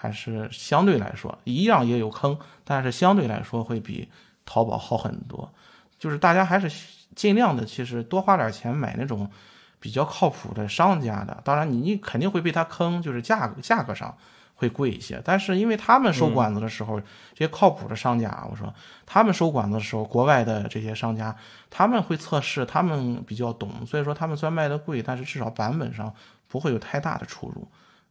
[0.03, 4.05] 还是相对来说一样也有坑，但是相对来说会比
[4.45, 5.49] 淘宝好很多。
[5.97, 6.69] 就是大家还是
[7.15, 9.31] 尽量的，其实多花点钱买那种
[9.79, 11.39] 比较靠谱的商家的。
[11.45, 14.13] 当然你你肯定会被他坑，就是价格价格上
[14.55, 15.21] 会贵一些。
[15.23, 16.99] 但是因为他们收管子的时候，
[17.33, 18.73] 这些靠谱的商家，我说
[19.05, 21.33] 他们收管子的时候，国外的这些商家
[21.69, 26.13] 他们会测试，他们比较懂，所以说他们虽然卖的贵，但是至少版本上
[26.49, 27.65] 不会有太大的出入。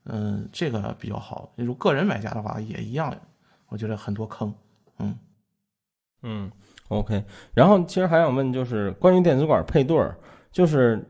[0.05, 1.53] 嗯，这个比较好。
[1.55, 3.15] 如果个人买家的话，也一样，
[3.69, 4.53] 我觉得很多坑。
[4.99, 5.17] 嗯
[6.23, 6.51] 嗯
[6.89, 7.25] ，OK。
[7.55, 10.17] 然后其实还想问，就是关于电子管配对儿，
[10.51, 11.05] 就是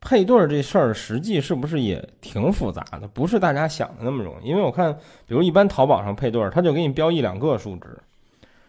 [0.00, 3.08] 配对儿这事儿，实际是不是也挺复杂的？
[3.08, 4.48] 不是大家想的那么容易。
[4.48, 4.92] 因为我看，
[5.26, 7.88] 比如一般淘宝上配对儿，他就给你标一两个数值。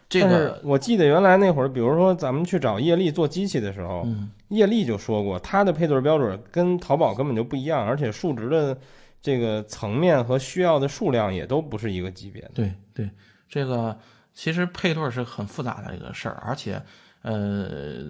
[0.08, 4.06] 这个我记得原来那会儿，比如说咱们去找叶力做机器的时候，
[4.48, 8.78] 叶力就说过，他的配对标准跟淘宝根本就不一样，而且数值的。
[9.20, 12.50] 这个层面和需要的数量也都不是一个级别的。
[12.54, 13.10] 对对，
[13.48, 13.98] 这个
[14.32, 16.82] 其实配对是很复杂的一个事儿，而且
[17.22, 18.04] 呃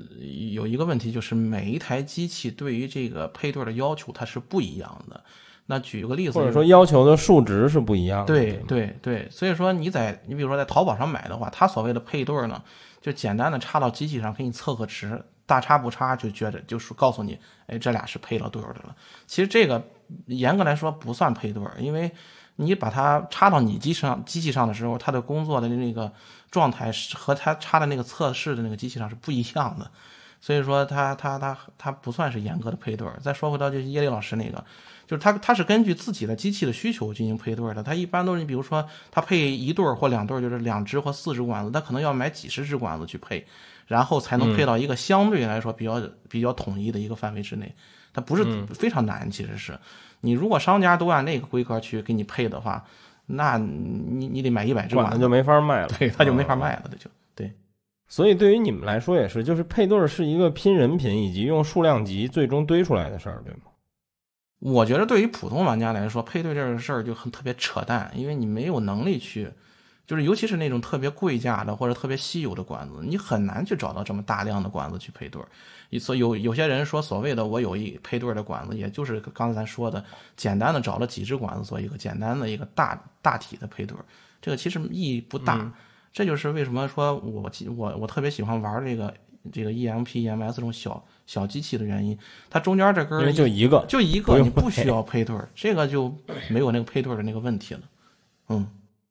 [0.52, 5.22] 有一个问题就是每一台机器对于这个配对的要求它是不一样的。
[5.70, 8.26] 那举个例子，或者说要求的数值是不一样的。
[8.26, 12.62] 对对对，所以说你在你比如说在淘宝上买的话，它所谓的配对呢，
[13.02, 15.22] 就简单的插到机器上给你测个值。
[15.48, 18.94] 大差不差，就觉得就是告诉你，哎，这俩是配了对儿的了。
[19.26, 19.82] 其实这个
[20.26, 22.12] 严格来说不算配对儿，因为
[22.56, 26.12] 你把它插到你机上机器上的时候，它的工作的那个
[26.50, 29.90] 状态是和它插的那个测试的那个机器上是不一样的，
[30.38, 33.18] 所以说它它它它不算是严格的配对儿。
[33.22, 34.62] 再说回到就是叶丽老师那个，
[35.08, 37.82] 就是它它是根据自己的机器的需求进行配对的。
[37.82, 43.46] 它一般都是你比如说它配一对儿或两对儿，就是两只或四只管子，它可能要买几十只管子去配，
[43.86, 47.74] 然后才能配到一个相对来说比较比较统一的一个范围之内。
[48.12, 48.44] 它不是
[48.74, 49.78] 非常难，其实是。
[50.20, 52.84] 你如果商家都按那个规格去给你配的话，
[53.26, 57.50] 那你你得买一百只管子就没法卖了，对，它就没法卖了，那就对。
[58.08, 63.67] 所以对于你们来说也是，就是配对是一个拼人品以及用数量级最终堆出来的事儿，对吗？
[64.60, 69.48] 我觉得对于普通玩家来说，配对这个事儿就很特别扯淡，因为你没有能力去，
[70.06, 75.40] 就是尤其是那种特别贵价的或者特别稀有的管子，你很难去找到这么大量的管子去配对。
[76.00, 80.04] 所以有有些人说，所谓的我有一配对的管子，也就是刚才咱说的，
[80.36, 83.96] 简单的找了几只管子做一个简单的一个大大体的配对，
[84.42, 85.72] 这个其实意义不大。
[86.12, 89.14] 这就是为什么说我我我特别喜欢玩这个
[89.52, 96.10] 这个 EMP EMS 这种小小机器的原因，它中间这根因为就一个就一个，你不需要配对，这个就
[96.48, 97.80] 没有那个配对的那个问题了。
[98.48, 98.66] 嗯，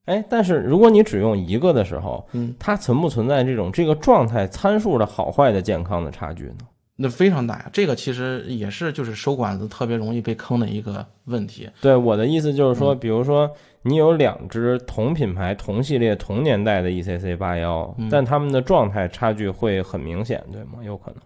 [0.06, 6.58] 哎，但是如果你只用一个的时候，嗯，它存不存在这种这个状态参数的好坏的健康的差距呢？
[6.96, 11.70] 那非常大呀，这个其实也是就是收管子特别容易被坑的一个问题。
[11.80, 13.48] 对我的意思就是说，比如说
[13.84, 20.84] 你有两只同品牌、同系列、同年代的 ECC 八幺，但它们的状态差距会很明显，对吗？
[20.84, 21.22] 有可能。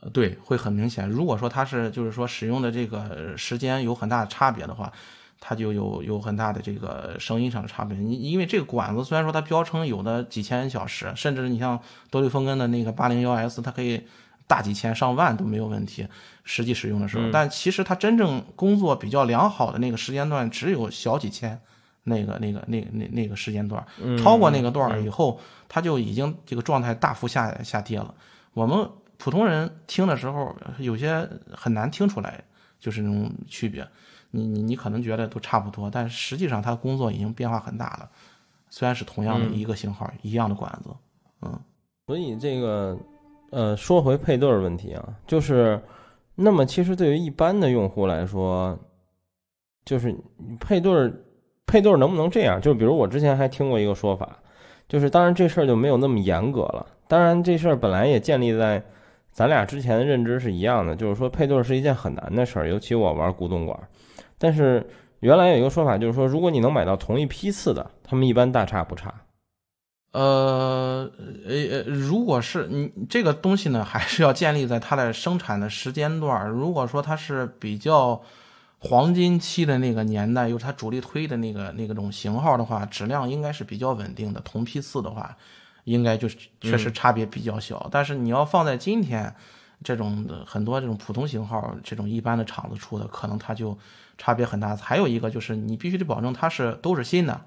[0.00, 1.08] 呃，对，会很明显。
[1.08, 4.92] 如果说它是就是说使用的这个时间有很大的差别的话，
[5.38, 7.96] 它就有有很大的这个声音上的差别。
[7.96, 14.02] 你因为这个管子虽然说它标称有的几千小时，甚至你像多利风根的那个八零幺 S，它可以。
[14.50, 16.04] 大几千上万都没有问题，
[16.42, 21.56] 实际使用的时候，但其实它真正工作比较良好的那个时间段只有小几千，
[22.02, 23.86] 那个那个那那那个时间段，
[24.18, 28.12] 超过那个段以后，它就已经这个状态大幅下下跌了。
[28.52, 32.42] 我们普通人听的时候，有些很难听出来，
[32.80, 33.86] 就是那种区别。
[34.32, 38.10] 你你你可能觉得都差不多，但实际上它工作已经变化很大了。
[38.68, 40.90] 虽然是同样的一个型号，一样的管子，
[41.42, 41.60] 嗯，
[42.06, 42.98] 所以这个。
[43.52, 45.82] 呃，说回配对问题啊，就是，
[46.36, 48.78] 那么其实对于一般的用户来说，
[49.84, 50.16] 就是
[50.60, 51.12] 配对，
[51.66, 52.60] 配对能不能这样？
[52.60, 54.38] 就比如我之前还听过一个说法，
[54.88, 56.86] 就是当然这事儿就没有那么严格了。
[57.08, 58.80] 当然这事儿本来也建立在
[59.32, 63.78] 咱俩之前的认知是一样的，就是说配对是一件很难的事儿，尤其我玩古董馆。
[64.38, 64.88] 但是
[65.20, 69.14] 原来有一个说法，就是说如果你能买到同一批次的，他们一般大差不差。
[70.12, 71.08] 呃
[71.46, 76.48] 呃呃，如果是你这个东西呢， 还是要建立在它的生产的时间段。
[76.48, 78.20] 如果说它是比较
[78.78, 84.40] 黄金期的那个年代，有它主力推的那个那个种型号的话，质量应该是比较稳定的。
[84.40, 85.36] 同批次的话，
[85.84, 87.88] 应该就是确实差别比较小。
[87.90, 89.34] 但是你要放在今天，
[89.82, 93.78] 这种的很多这种普通型号，这种一般的厂子出的，可能它就
[94.18, 94.74] 差别很大。
[94.76, 97.40] 还有一个就是你必须得保证它是都是新的。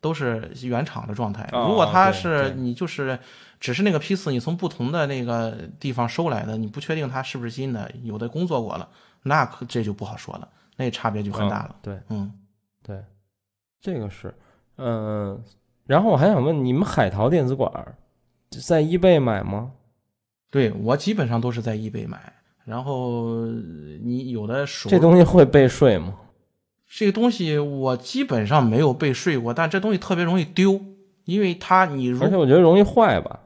[0.00, 1.48] 都是原厂的状态。
[1.50, 3.18] 如果它是你就是
[3.58, 8.86] 只是那个批次，你从不同的那个地方收来的，你不确定它是不是新的，有的工作过了，
[9.22, 11.76] 那可这就不好说了，那差别就很大了。
[11.80, 12.30] 对，嗯，
[12.82, 13.02] 对，
[13.80, 14.36] 这个是，
[14.76, 15.42] 嗯，
[15.86, 17.70] 然后我还想问，你们海淘电子管
[18.50, 19.72] 在易贝买吗？
[20.50, 22.32] 对我基本上都是在易贝买，
[22.64, 23.46] 然后
[24.02, 26.14] 你有的这东西会被税吗？
[26.88, 30.80] 这个东西我基本上没有被税过，但这东西特别容易丢，
[31.24, 33.40] 因为它你而且我觉得容易坏吧？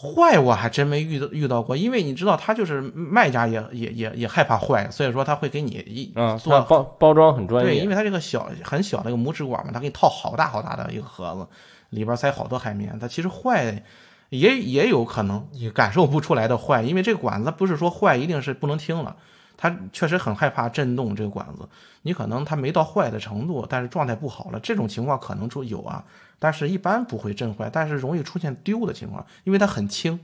[0.00, 7.72] 坏我还真没遇到遇到过，因为你知道，他就是卖家也也也也害怕坏，所以说他会给你一做包包装很专业。
[7.72, 11.46] 对，因为它这个小很小的一个拇指管嘛，他给你套好大好大的一个盒子，
[11.90, 13.82] 里边塞好多海绵，它其实坏
[14.28, 19.16] 也也有可能你感受不出来的坏，因为这个管子不是说坏一定是不能听了。
[19.60, 21.68] 它确实很害怕震动，这个管子，
[22.02, 26.04] 你可能它没到坏的程度，但是状态不好了，这种情况可能出有啊，
[26.38, 30.18] 但是一般不会震坏，但是容易出现丢的情况，因为它很轻，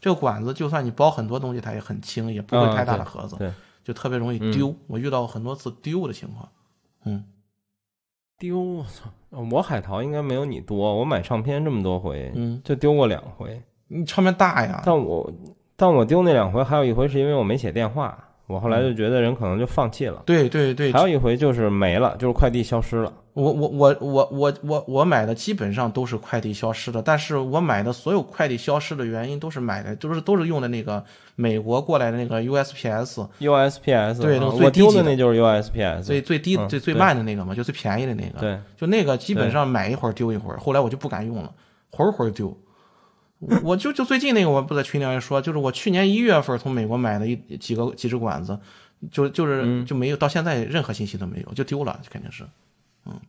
[0.00, 3.52] 这个管子就算你包很多东西，它也很轻，也不会太大的盒子，对，
[3.84, 4.74] 就特别容易丢。
[4.86, 6.48] 我遇到过很多次丢的情况，
[7.04, 7.24] 嗯，
[8.38, 9.10] 丢，我操，
[9.50, 13.62] 我海淘应该没有你多，我买唱片这么多回，嗯，就丢过两回。
[13.88, 14.82] 你唱片大呀？
[14.84, 15.32] 但我
[15.76, 18.22] 但我丢那两回，还有一回是因为我没写电话。
[18.46, 20.22] 我后来就觉得人可能就放弃了。
[20.24, 23.12] 对对对，还有一回就是没了，就是快递消失了。
[23.36, 33.28] 我我我我我我我买的基本上都是快递消失的，但是我买的所有快递消失的原因都是买的，都是都是用的那个美国过来的那个 USPS。
[33.38, 38.40] USPS 对，那啊个最低级我丢的那就是 USPS，最最低嗯最最慢的那个嘛，就最便宜的那个。
[38.40, 41.52] 对，就那个基本上买一会儿丢一会儿，后来我就不敢用了，
[41.90, 42.56] 会儿会儿丢。
[43.40, 48.58] 我我就就最近那个，我不在群里面说，就是我去年一月份从美国买的一几个几只管子，
[49.12, 52.44] 就就是嗯就没有到现在任何信息都没有，就丢了，肯定是。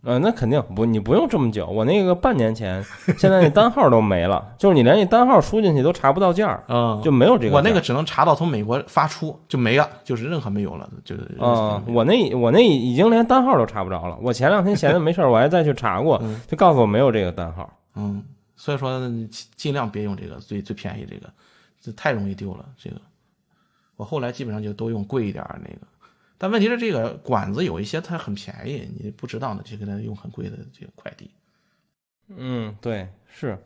[0.03, 1.67] 呃，那肯定不，你不用这么久。
[1.67, 2.83] 我那个半年前，
[3.17, 7.55] 现在那单号都没了， 就是你连那单号输进去都查不到件儿，嗯，就没有这个。
[7.55, 14.17] 我那个只能查到从美国发出就没了，就是任何没有了，就是啊、我那我那已经连单号都查不着了。
[14.21, 17.69] 我前两天闲着没事儿，我还再去查过， 就告诉我没有这个单号。
[17.95, 18.23] 嗯，
[18.55, 18.99] 所以说
[19.55, 21.29] 尽量别用这个最最便宜这个，
[21.81, 22.65] 这太容易丢了。
[22.77, 22.95] 这个
[23.95, 25.87] 我后来基本上就都用贵一点那个，
[26.37, 31.31] 但问题是这个管子有一些它很便宜，你不值当的去给它用很贵的这个快递。
[32.35, 33.57] 嗯，对，是。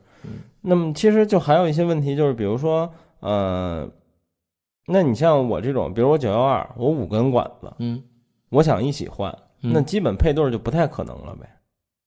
[0.62, 3.90] 那么其实就还有一些问题，就是比如说，呃，
[4.86, 8.04] 那你像我这种，比如我九幺二，我五根管子，嗯，
[8.50, 11.50] 我想一起换，嗯那基本配对儿就不太可能了呗。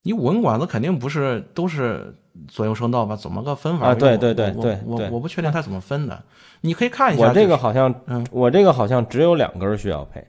[0.03, 2.15] 你五根管子肯定不是都是
[2.47, 3.17] 左右声道吧？
[3.17, 3.89] 怎么个分法？
[3.89, 6.23] 啊对我对对我对对我我不确定它怎么分的，
[6.61, 7.27] 你可以看一下。
[7.27, 10.25] 我这个好像，嗯，我这个好像只有两根儿需要配，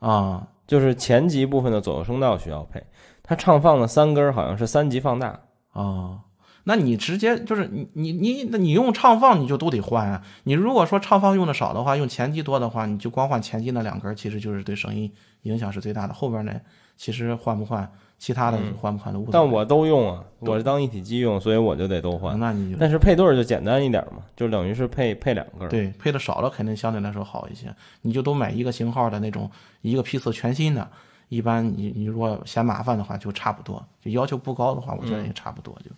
[0.00, 2.82] 啊，就是前级部分的左右声道需要配，
[3.22, 5.40] 它唱放的三根好像是三级放大。
[5.72, 6.18] 啊，
[6.64, 10.22] 那你直接就是你你你那你用唱放你就都得换啊。
[10.42, 16.12] 你如果说唱放用的少的话，用前级多的话，你就光换前级那两根，其实就是对声音影响是最大的。
[16.12, 16.60] 后边呢，
[16.96, 17.90] 其实换不换，
[18.20, 19.32] 其他的嗯换不换都无所谓。
[19.32, 22.38] 但我都用啊，我是当一体机用，所以我就得都换。
[22.38, 25.70] 那你就但是配对儿就简单一点嘛，就等于是配配两根儿。
[25.70, 27.74] 对配的少了，肯定相对来说好一些。
[28.02, 29.50] 你就都买一个型号的那种
[29.80, 30.86] 一个批次全新的，
[31.30, 33.82] 一般你你如果嫌麻烦的话，就差不多。
[34.04, 35.90] 就要求不高的话，我觉得也差不多就，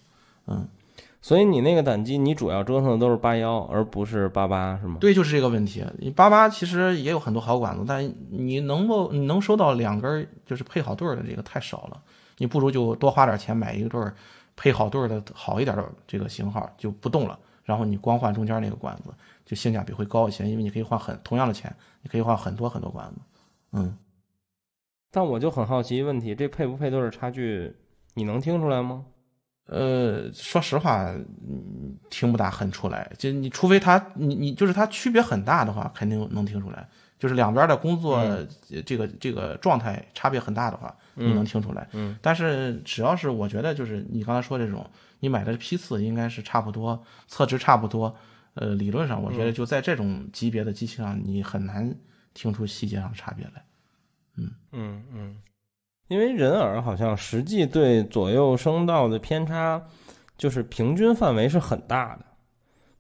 [0.46, 0.66] 嗯。
[1.24, 4.96] 所以你那个胆机，你主要折腾的都是八幺，而不是八八，是吗？
[5.00, 5.84] 对，就是这个问题。
[5.98, 12.00] 你八八其实也有很多好管子，但你能够你能收到两根儿就是配好对儿的这个太少了。
[12.42, 14.12] 你不如就多花点钱买一对儿
[14.56, 19.14] 配好对儿的好一点的这个型号就不动了，然后你光换中间那个管子，
[19.44, 21.72] 就性价比会高一些，因为你可以换很同样的钱，
[22.02, 23.20] 你可以换很多很多管子。
[23.70, 23.96] 嗯，
[25.12, 27.72] 但我就很好奇问题，这配不配对的差距，
[28.14, 29.04] 你能听出来吗？
[29.66, 31.04] 呃，说实话，
[31.46, 33.08] 嗯听不大很出来。
[33.16, 36.88] 就你除非它，你你就是它区别很大的话，肯定能听出来。
[37.22, 38.20] 就是两边的工作、
[38.84, 41.88] 这个这个状态差别很大的话，你能听出来。
[41.92, 44.84] 嗯但是只要是我觉得，就是你刚才说这种，
[45.20, 48.12] 你买的批次应该是差不多，测值差不多。
[48.54, 51.94] 呃，理论上我觉得嗯就在这种级别的机器上，你很难
[52.34, 53.64] 听出细节上的差别来。
[54.36, 55.36] 嗯嗯嗯，
[56.08, 59.80] 因为人耳好像实际对左右声道的偏差，
[60.36, 62.24] 就是平均范围是很大的，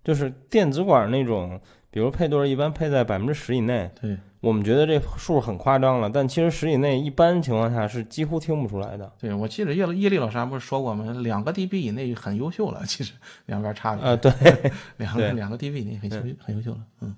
[0.04, 1.60] 就是电子管那种，
[1.92, 9.12] 比如配对一般配在百分之十以内，对，我们觉得这数很夸张了，但其实十以内一般情况下是几乎听不出来的。
[9.20, 11.12] 对，我记得叶叶丽老师不是说过吗？
[11.20, 13.12] 两个 dB 以内很优秀了， 其实
[13.44, 14.02] 两边差别。
[14.02, 14.32] 啊对
[14.96, 16.80] 两个两个 dB 以内很优对很优秀了。
[17.02, 17.14] 嗯，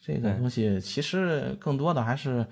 [0.00, 2.44] 这个东西其实更多的还是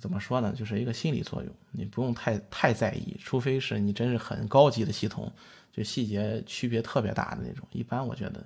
[0.00, 0.54] 怎么说呢？
[0.56, 5.30] 就是一个心理作用，你不用太太在意，除非是你真是很高级的系统，
[5.70, 7.68] 就细节区别特别大的那种。
[7.72, 8.42] 一般我觉得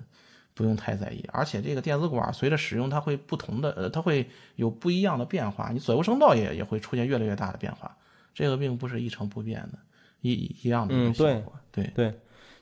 [0.53, 1.23] 不用太在意。
[1.31, 5.69] 而且这个电子管随着使用，它会不同的，呃，它会有不一样的变化。
[5.71, 7.95] 你左右声道也也会出现越来越大的变化，
[8.33, 9.79] 这个并不是一成不变的，
[10.21, 10.31] 一
[10.63, 11.53] 一样的一嗯，个效对果。
[11.71, 12.13] 对对，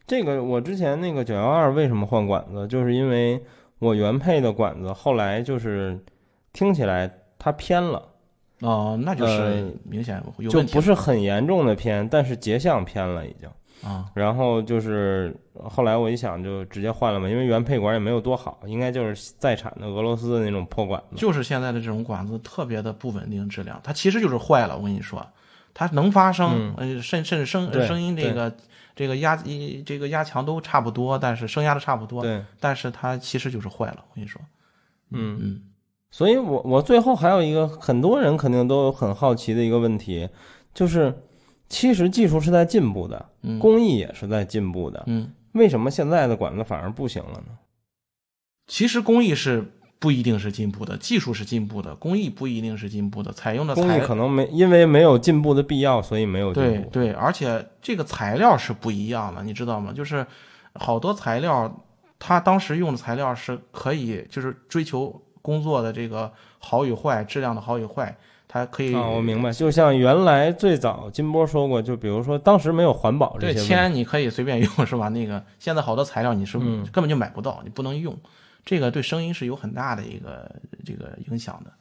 [0.05, 3.43] 这个我之前那个九幺二为什么换管子，就是因为
[3.79, 5.99] 我原配的管子后来就是
[6.53, 8.07] 听起来它偏了。
[8.61, 13.49] 哦，那就是呃明显有就问题不是很严重的偏，但是节相偏了已经。
[13.83, 21.15] 啊，然后就是后来我一想就直接换了嘛，因为原配管也没有多好，应该就是在产的俄罗斯的那种破管子。
[21.15, 24.77] 就是现在的这种管子特别的不稳定质量，它其实就是坏了。
[24.77, 25.25] 我跟你说，
[25.73, 28.53] 它能发声，呃，甚甚至声声音这个
[28.95, 34.03] 这个压一这个压强都差不多，但是声压的差不多，对，但是它其实就是坏了。
[34.09, 34.41] 我跟你说，
[35.11, 35.61] 嗯嗯，
[36.11, 40.27] 所以我我最后还有一个很多人肯定都很好奇的一个问题，
[40.73, 41.13] 就是
[41.69, 47.57] 其实技术是在进步的，嗯工艺也是在进步的，嗯，为什么现在的管子反而不行了呢？
[48.67, 56.89] 其实工艺是不一定是进步的，技术是进步的，工艺不一定是进步的，采用的工艺材可能没因为没有进步的必要，所以没有进步。
[56.89, 59.93] 对对，而且这个材料是不一样的，你知道吗？
[59.93, 60.25] 就是
[60.73, 61.83] 好多材料，
[62.17, 68.17] 他当时用的材料是可以，就是追求工作的这个好与坏，质量的好与坏，
[68.51, 68.95] 它可以。
[68.95, 69.51] 啊，我明白。
[69.51, 73.53] 就像原来最早金波说过，就比如说当时没有环保这些。
[73.53, 75.07] 对，铅你可以随便用是吧？
[75.09, 78.17] 那个现在好多材料你是根本就买不到，你不能用。
[78.65, 80.51] 这个对声音是有很大的一个
[80.83, 81.71] 这个影响的。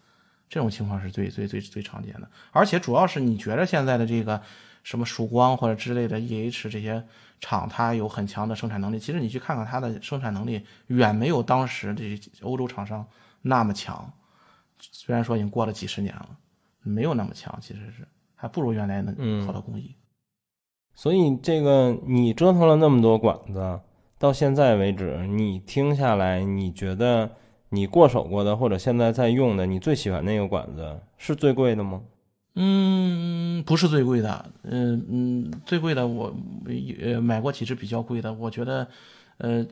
[0.50, 2.28] 这种情况是最最最最常见的。
[2.52, 4.40] 而且主要是你觉得现在的这个
[4.82, 7.02] 什么曙光或者之类的 EH 这些
[7.40, 8.98] 厂，它有很强的生产能力。
[8.98, 13.06] 其实你去看看它的生产能力，远没有当时这欧洲厂商
[13.42, 14.10] 那么强。
[14.78, 16.28] 虽然说已经过了几十年了。
[16.88, 19.12] 没有那么强，其实是还不如原来那
[19.46, 19.94] 好的工艺。
[20.94, 23.80] 所以这个你折腾了那么多管子，
[24.18, 27.30] 到现在为止，你听下来，你觉得
[27.68, 32.02] 你过手过的或者现在在用的，你最喜欢那个管子是最贵的吗？
[32.56, 34.44] 嗯，不是最贵的。
[34.64, 36.34] 嗯嗯，最贵的我
[37.00, 38.88] 呃买过几只比较贵的，我觉得
[39.36, 39.64] 呃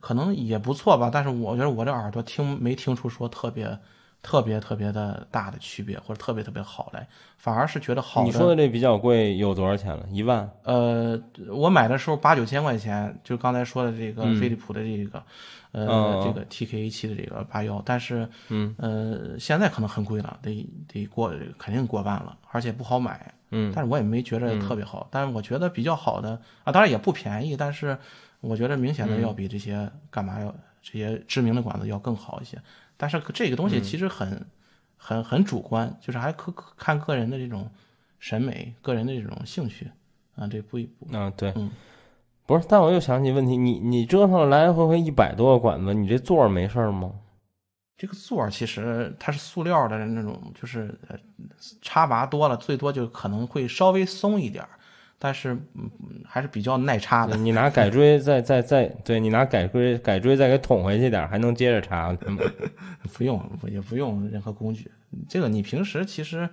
[0.00, 1.08] 可能也不错吧。
[1.10, 3.78] 但是我觉得我这耳朵听没听出说特别。
[4.24, 7.06] 特别特别的大的区别，或者特别特别好来，
[7.36, 8.24] 反而是觉得好。
[8.24, 10.06] 你说的这比较贵，有多少钱了？
[10.10, 10.50] 一万？
[10.62, 11.20] 呃，
[11.50, 15.22] 我买的时候八九千块钱，就刚才说的这个飞利浦的这个，
[15.72, 23.32] 呃，这个 TKA 七的这个八幺，但是，嗯，呃，现在可能很贵了，得得过肯定过万了，而且不好买。
[23.50, 27.96] 嗯，但是我也没觉得特别好，但是我觉得比较好的啊，当然也不便宜，但是
[28.40, 30.52] 我觉得明显的要比这些干嘛要
[30.82, 32.58] 这些知名的馆子要更好一些。
[32.96, 34.46] 但是这个东西其实很、
[34.96, 37.70] 很、很主观，就是还可看个人的这种
[38.18, 39.90] 审美、个人的这种兴趣
[40.36, 41.70] 啊，这不一不啊，对，嗯，
[42.46, 47.12] 不是，但我又想起问题，你你折腾了来来回回一百多个管子，你这座没事吗？
[47.96, 50.98] 这个座其实它是塑料的那种，就是
[51.80, 54.70] 插拔多了，最多就可能会稍微松一点儿。
[55.18, 55.90] 但是，嗯，
[56.26, 57.36] 还是比较耐插的。
[57.36, 62.16] 你拿改锥再再再，对你拿改锥 改锥再给捅回去点，还能接着插。
[63.12, 64.90] 不用，也不用任何工具。
[65.28, 66.48] 这个你平时其实。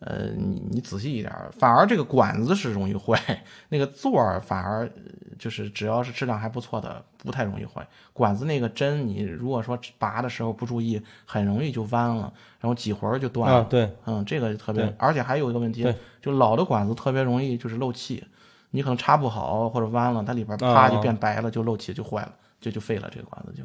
[0.00, 3.20] 呃，你你仔细一点，反而这个管子是容易坏，
[3.70, 4.88] 那个座儿反而
[5.36, 7.84] 就是只要是质量还不错的，不太容易坏。
[8.12, 13.64] 管子那个针，你如果说拔的时候不注意，很容易就弯了，然后几回就断了。
[13.64, 18.24] 对，嗯，这个特别，而且还有一个问题，就老的管子特别容易就是漏气，
[18.70, 23.64] 你可能插不好或者弯了，它里边啪就变白了，就漏气就坏了，就就废了，这个管子就。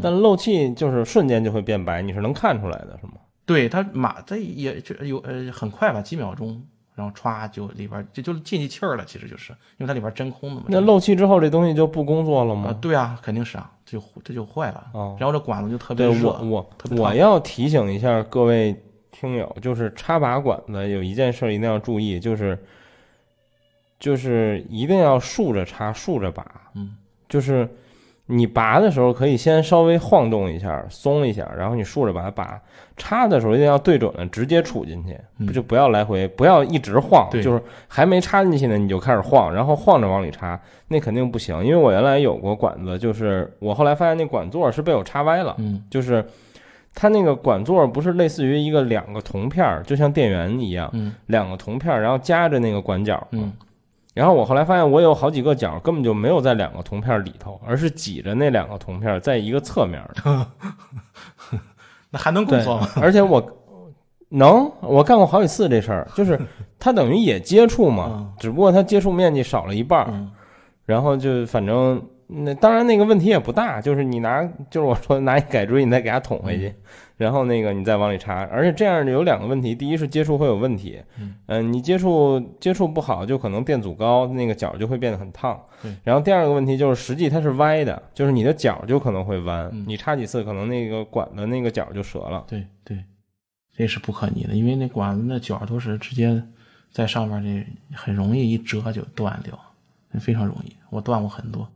[0.00, 3.14] 但漏气就是瞬间就会变白，你是能看出来的，是吗？
[3.48, 6.62] 对它马，它也就有呃很快吧，几秒钟，
[6.94, 10.66] 然后歘就里边就就进去气儿了，其实就是因为它里边真空的嘛。
[10.68, 12.68] 那漏气之后这东西就不工作了吗？
[12.68, 14.86] 啊，对啊，肯定是啊，就这就坏了。
[14.92, 16.28] 哦，然后这管子就特别热。
[16.28, 18.76] 我我我要提醒一下各位
[19.10, 22.62] 听友，就是插拔管子有一件事一定要注意，就是
[23.98, 26.44] 就是一定要竖着插，竖着拔。
[26.74, 26.94] 嗯，
[27.28, 27.66] 就是。
[28.30, 32.60] 你拔的时候可以先稍微晃动一下，松一下，然后你竖着把它拔。
[32.98, 35.16] 插的时候一定要对准了，直接杵进去，
[35.46, 41.64] 不就不要来回，不要一直晃，就是还没插进去呢，你就开始晃，然后晃着往里插，那肯定不行。
[41.64, 46.22] 因为我原来有过管子，就是我后来发现那管座是被我插歪了，嗯，就是
[46.94, 53.50] 它那个管座不是类似于一个两个铜片儿，就像电源一样，嗯，两个铜片儿，然后夹着那个管角，嗯。
[54.14, 60.02] 然后我后来发现，我有好几个角根本就没有在两个铜片里头，而是挤着那两个铜片在一个侧面。
[62.10, 62.88] 那还能工作吗？
[63.00, 63.40] 而且我
[64.30, 66.40] 能，我干过好几次这事儿，就是
[66.78, 70.30] 它等于也接触嘛，只不过它接触面积少了一半。
[70.84, 76.74] 然后就反正那当然那个问题也不大，就是你拿就是我说拿一改锥，你再给它捅回去。
[77.16, 81.02] 然后那个你再往里插，而且这样有两个问题，第一是接触会有问题，
[81.46, 85.60] 嗯，你接触接触不好，就可能电阻高，那个角就会变得很烫。
[86.04, 92.44] 然后第二个问题就是实际它是歪的，就是你的角就可能会弯，你插几次可能那个管的那个角就折了。
[92.46, 93.02] 对对，
[93.74, 96.40] 这是不可逆的，因为那管子那角都是直接
[96.92, 97.42] 在上面，
[97.90, 99.58] 这很容易一折就断掉，
[100.20, 101.68] 非常容易，我断过很多。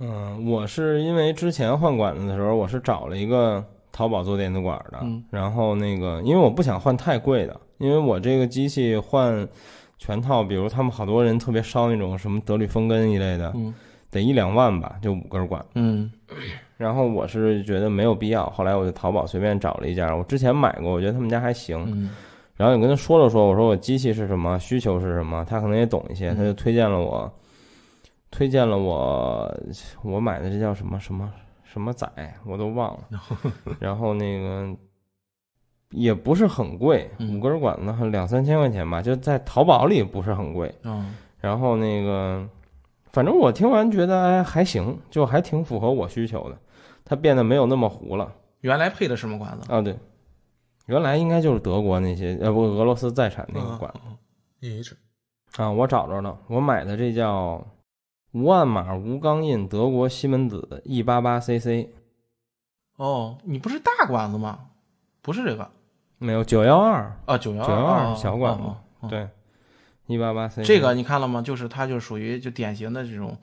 [0.00, 3.64] 嗯，我是因为之前换管子的时候，我是找了一个。
[3.92, 4.98] 淘宝做电子管的，
[5.30, 9.46] 然后那个，因为我不想换太贵的，因为我这个机器换
[9.98, 13.52] 全套，比如他们好多人特别烧那种什么德律风根一类的，
[14.08, 15.62] 得一两万吧，就五根管。
[15.74, 16.10] 嗯，
[16.76, 22.08] 然后我是觉得没有必要，后来我就淘宝随便找了一家，我之前买过，我觉得他们家还行。
[22.56, 27.30] 然后也跟他说了说，我说我机器是什么，需求是什么，他可能也懂一些，他就推荐了我，
[28.30, 29.52] 推荐了我，
[30.02, 31.32] 我买的这叫什么什么。
[31.72, 32.10] 什么仔
[32.44, 33.20] 我都忘了，
[33.78, 34.68] 然后那个
[35.90, 40.74] 也不是很贵，五根管子两三千块钱吧，就在淘宝里不是很贵。
[40.82, 42.44] 嗯，然后那个
[43.12, 46.58] 反正我听完觉得哎还行，就还挺符合我需求的，
[47.04, 48.34] 它变得没有那么糊了。
[48.62, 49.72] 原来配的什么管子？
[49.72, 49.96] 啊对，
[50.86, 54.66] 原来应该就是德国那些呃不俄罗斯在产那个管子。
[54.66, 54.92] EH
[55.62, 57.64] 啊，我找着了，我买的这叫
[58.32, 61.88] 无暗码无钢印德国西门子 E 八八 CC。
[62.96, 64.68] 哦，你不是大管子吗？
[65.22, 65.70] 不是这个，
[66.18, 69.28] 没有九幺二啊，九幺九幺二小管子，哦哦、对，
[70.06, 70.64] 一八八 CC。
[70.64, 71.42] 这个你看了吗？
[71.42, 73.36] 就是它就属于就典型的这种，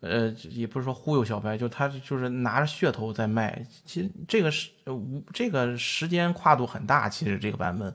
[0.00, 3.64] 呃，也不是说忽悠小白，就他就是拿着噱头在卖。
[3.84, 7.94] 其实这个是无这个时间跨度很大，其实这个版本，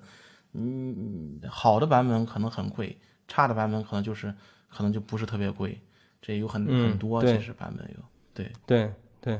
[0.53, 4.33] 嗯，好的版本可能很贵，差的版本可能就是
[4.69, 5.79] 可能就不是特别贵。
[6.21, 8.03] 这有很、嗯、很多其实版本有，
[8.33, 9.39] 对对对。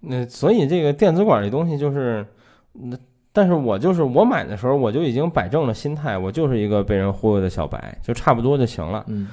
[0.00, 2.26] 那所以这个电子管这东西就是，
[2.72, 2.96] 那
[3.32, 9.02] 但是我就是我买的时候我就已经摆正了心态，我就是一个被人忽悠的小白，就差不多就行了。
[9.08, 9.28] 嗯。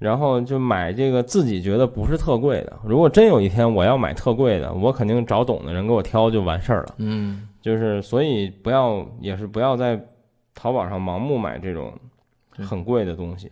[0.00, 2.76] 然后就买这个自己觉得不是特贵的。
[2.84, 6.94] 如果真有一天我要买特贵的，我肯定找懂的人给我挑就完事儿了。
[6.96, 7.48] 嗯。
[7.60, 10.04] 就是所以不要也是不要在
[10.52, 11.92] 淘宝上盲目买这种
[12.50, 13.48] 很贵的东西。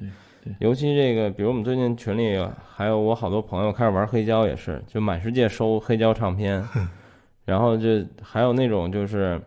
[0.59, 2.39] 尤其这个，比如我们最近群里
[2.75, 6.65] 还有我好多朋友开始玩黑胶，也是就满世界收黑胶唱片，
[7.45, 9.41] 然后就还有那种就是，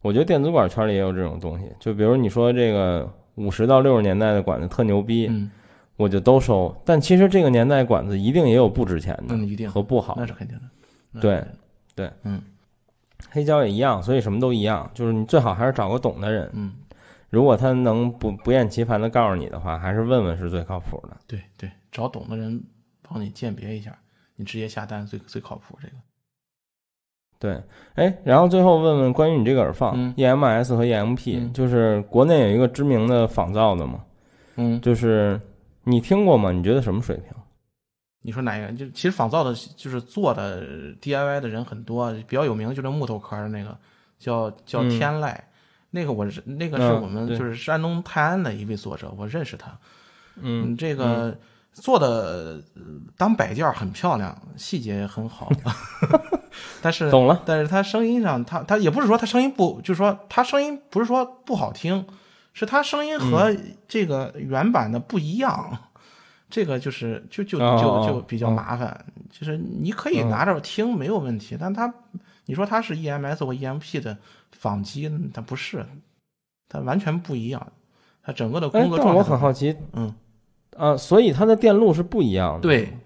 [0.00, 5.50] 我觉得电子管圈里也有这种东西，就比如你说这个五十到六十年代的管子特牛逼，嗯、
[5.96, 6.74] 我就都收。
[6.84, 9.70] 但其实这个年代管子一定也有不值钱的，嗯，一定。
[9.70, 11.20] 和不好，那是肯定的。
[11.20, 11.44] 对
[11.94, 12.40] 对，嗯，
[13.30, 16.72] 黑胶也一样，所以什么都一样，就是你最好还是找个懂的人，嗯。
[17.34, 21.16] 如果他能不不厌其烦的告诉你的话，还是问问是最靠谱的。
[21.26, 22.62] 对对，找懂的人
[23.02, 23.98] 帮你鉴别一下，
[24.36, 25.76] 你直接下单最最靠谱。
[25.82, 25.94] 这个。
[27.40, 27.60] 对，
[27.96, 34.04] 哎，然后最后问问关于你这个耳放、嗯、EMS 和 EMP，、嗯、就是国内有一个知名的仿造的嘛，
[34.54, 35.40] 嗯，就是
[35.82, 36.52] 你听过吗？
[36.52, 37.26] 你觉得什么水平？
[38.22, 38.72] 你说哪一个？
[38.72, 40.64] 就其实仿造的，就是做的
[41.02, 43.76] DIY 的人很多，比较有名的就是木头壳的那个，
[44.20, 45.34] 叫叫天籁。
[45.34, 45.44] 嗯
[45.94, 49.70] 那个我那个是我们就是山东泰安的一位作者，我认识他。
[50.40, 51.38] 嗯，这个
[51.72, 52.60] 做的
[53.16, 55.48] 当摆件很漂亮，细节也很好。
[56.82, 62.04] 但是懂了，但是他声音上，他他也不是说他声音不，就是说他声音不是说不好听，
[62.52, 65.68] 是他声音和这个原版的不一样。
[65.70, 65.78] 嗯、
[66.50, 68.88] 这个就是就就就就比较麻烦。
[68.88, 71.94] 哦、就是你可以拿着听没有问题，嗯、但他
[72.46, 74.16] 你说它是 EMS 或 EMP 的。
[74.56, 75.84] 仿机，它不是，
[76.68, 77.72] 它完全不一样，
[78.22, 79.14] 它整个的工作状态。
[79.18, 80.14] 我很好奇，嗯，
[80.76, 82.60] 啊，所以它的电路是不一样的。
[82.60, 82.96] 对，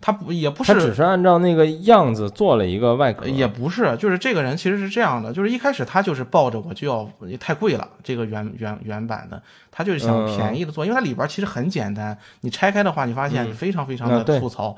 [0.00, 3.26] 它不也不是，它只是按照那个样子做了一个外壳。
[3.26, 7.10] 也不是，就是这个人其实是这样的，就是一开始他就是抱着我就要
[7.40, 14.76] 太贵了，这个原原原版的，他就是想便宜的做，嗯、因为它里边其实很简单，你拆开的话，你发现非常非常嗯的粗糙。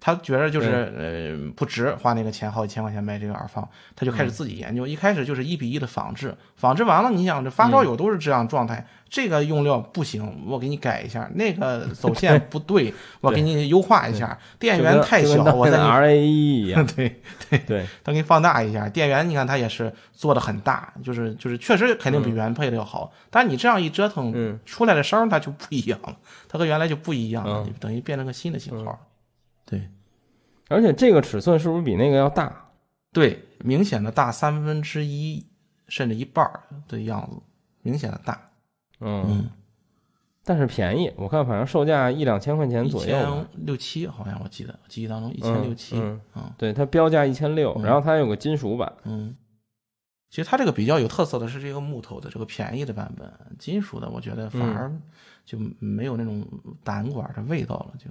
[0.00, 4.86] 他觉得就是呃不值花那个钱，好几千块钱买这个耳放，他就开始自己研究。
[4.86, 16.86] 嗯、一开始就是一比一的仿制，仿制完了，你想这发烧友都是这样状态，嗯、这个用料不行，我给你改一下；那个走线不对， 我给你优化一下；电源太小，我再 RAE 一样。
[16.94, 17.20] 对
[17.50, 17.58] 对。
[17.66, 18.88] 对，他给你放大一下。
[18.88, 23.12] 电源你看它也是做的很大，就是就是确实肯定比原配的要好。
[23.30, 26.16] 但是你这样一折腾，嗯，出来的声它就不一样了，
[26.48, 28.98] 它和原来就不一样了，嗯、等于变成个新的型号。
[29.68, 29.88] 对。
[30.68, 32.70] 而且这个尺寸是不是比那个要大？
[33.10, 35.46] 对，明显的大三分之一
[35.88, 36.46] 甚至一半
[36.86, 37.40] 的样子，
[37.80, 38.50] 明显的大。
[39.00, 39.50] 嗯，嗯
[40.44, 45.96] 但是便宜，我看反正售价一两千块钱左右，一千六七好像我记得记忆当中一千六七。
[45.96, 46.20] 嗯，
[46.58, 48.92] 对，它标价一千六，然后它有个金属版。
[49.04, 49.34] 嗯，
[50.28, 54.94] 其实它这个比较有特色的是这个木头的这个便宜的版本，金属的我觉得反而
[55.46, 56.46] 就没有那种
[56.84, 58.10] 胆管的味道了，就。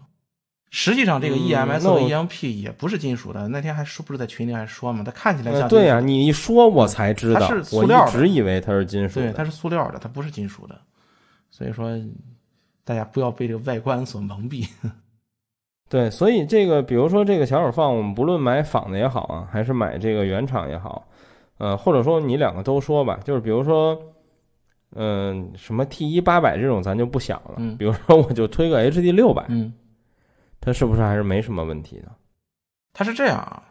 [0.70, 3.48] 实际上，这个 EMS 和 EMP 也不是金属的。
[3.48, 5.04] 那天还说不是在群里还说嘛？
[5.04, 5.68] 它看起来像。
[5.70, 7.40] 对呀，你一说我才知道。
[7.40, 10.80] 它是塑料我一直以为它是金属对，它是塑料的，它不是金属的。
[11.50, 11.98] 所以说，
[12.84, 14.68] 大家不要被这个外观所蒙蔽。
[15.90, 21.08] 对，所以这个，比如说这个小耳放，我们不论买仿的也好啊，还是买这个原厂也好，
[21.58, 23.98] 呃，或者说你两个都说吧，就是比如说。
[24.96, 27.56] 嗯，什么 T 一八百这种咱就不想了。
[27.58, 29.72] 嗯，比如说我就推个 HD 六百，嗯，
[30.60, 32.12] 它是不是还是没什么问题的？
[32.94, 33.64] 它是这样啊，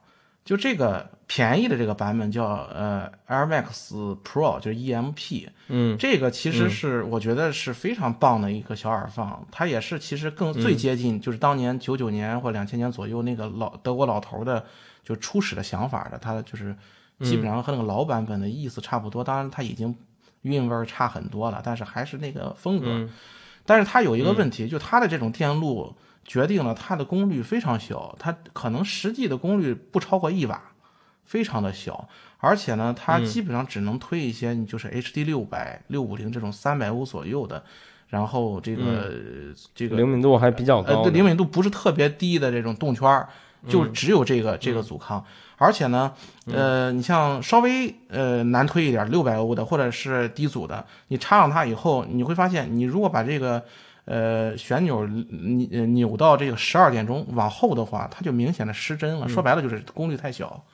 [0.44, 14.64] 就这个便宜的这个版本叫呃 Air Max Pro，就是 EMP，嗯，这个其实是我觉得是非常棒的一个小耳放，它也是其实更最接近就是当年九九年或两千年左右那个老德国老头的
[15.02, 16.76] 就初始的想法的，它就是
[17.20, 19.94] 基本上和那个老版本的意思差不多，当然它已经。
[20.42, 22.86] 韵味差很多了，但是还是那个风格。
[22.86, 23.10] 嗯、
[23.64, 25.92] 但是它有一个问题，嗯、就它的这种电路
[26.26, 30.60] 决定了它的功率非常小，它可能实际的功率不超过一瓦，
[31.24, 32.08] 非常的小，
[32.38, 33.24] 而且呢，它嗯。
[33.24, 37.62] 基本上只能推一些你就是 HD 六百、六五零这种三百欧左右的，
[38.08, 39.12] 然后这个、
[39.74, 43.28] 这个嗯灵敏度还比较高呃，对，灵敏度不是特别低的这种动圈儿，
[43.68, 45.24] 就嗯只有这个、这个阻抗。
[45.58, 46.12] 而且呢，
[46.52, 53.64] 呃，你像稍微呃难推一点，六百欧的或者是低阻的，你插上它以后，你会发现，你如果把这个
[54.06, 59.26] 呃旋钮扭到这个十二点钟往后的话，它就明显的失真了。
[59.26, 60.64] 嗯说白了就是功率太小。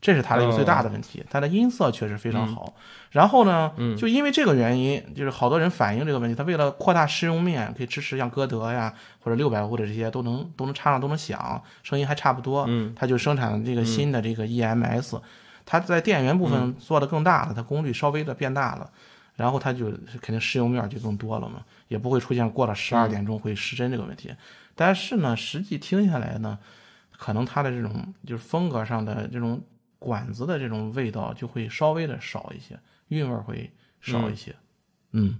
[0.00, 2.74] 这是它的一个最大的问题，它的音色确实非常好。
[3.10, 12.66] 然后呢，嗯就因为这个原因，就是好多人反映这个问题，他为了扩大适用面，可以支持像歌德呀或者六百或者这些都能都能插上都能响，声音还差不多。
[12.68, 15.18] 嗯他就生产了这个新的这个 EMS，、
[15.64, 18.90] 它在电源部分嗯做的更大了，它功率稍微的变大了，
[19.36, 24.34] 然后它就肯定适用面就更多了嘛，也不会出现过了十二嗯点钟会失真这个问题。
[24.74, 26.58] 但是呢，实际听下来呢，
[27.10, 29.60] 可能它的这种就是风格上的这种
[29.98, 32.78] 管子的这种味道就会稍微的少一些，
[33.08, 33.70] 韵味儿会
[34.00, 34.54] 少一些。
[35.12, 35.36] 嗯，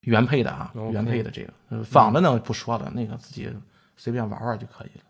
[0.00, 3.50] 原配的啊原配的这个，呃仿的呢不说了，那个自己
[3.96, 5.04] 随便玩玩就可以了。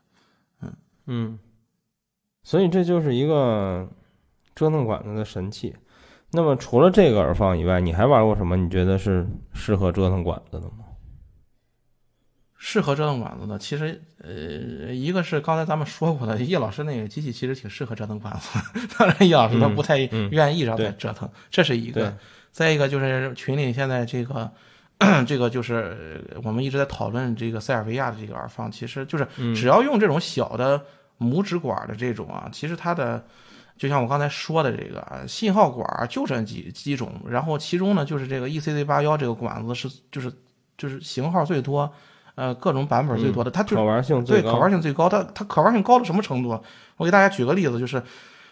[0.63, 0.73] 嗯
[1.07, 1.39] 嗯，
[2.43, 3.89] 所以这就是一个
[4.55, 5.75] 折腾管子的神器。
[6.33, 8.57] 那么除了这个耳放以外，你还玩过什么？
[8.57, 10.85] 你觉得是适合折腾管子的吗？
[12.63, 18.59] 适合折腾管子的，其实呃，一个是刚才咱们说过的，叶老师那个机器其实挺适合折腾管子，
[18.99, 19.97] 当然叶老师他不太
[20.31, 22.15] 愿意让他折腾，这是一个。
[22.53, 24.51] 再一个就是群里现在这个
[25.25, 30.85] 这个就是呃我们一直在讨论这个塞尔维亚的这个耳放，其实就是嗯只要用这种小的
[31.19, 33.25] 拇指管的这种啊，其实它的
[33.81, 40.31] 就像我刚才说的这个啊信号管就这几几种，然后其中呢就是这个 ECC 八幺这个管子是就是
[40.77, 41.91] 就是型号最多。
[42.37, 45.09] 呃，各种版本最多的，嗯它就可玩性最高对可玩性最高。
[45.09, 46.59] 它它可玩性高到什么程度？
[46.97, 48.03] 我给大家举个例子，就是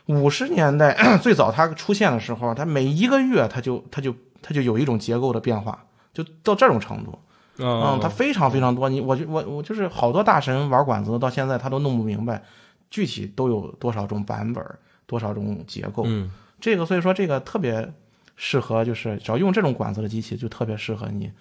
[0.06, 7.18] 五十年代 最早它出现的时候，它每一个月它就它就它就有一种结构的变化，就到这种程度。
[7.58, 8.90] 嗯嗯，它非常非常多。
[8.90, 12.42] 你我就我我就是好多大神玩管子到现在他都弄不明白，
[12.90, 14.62] 具体都有多少种版本，
[15.08, 16.04] 多少种结构。
[16.06, 16.30] 嗯，
[16.60, 17.92] 这个所以说这个特别
[18.36, 21.32] 适合，就是只要用这种管子的机器，就特别适合你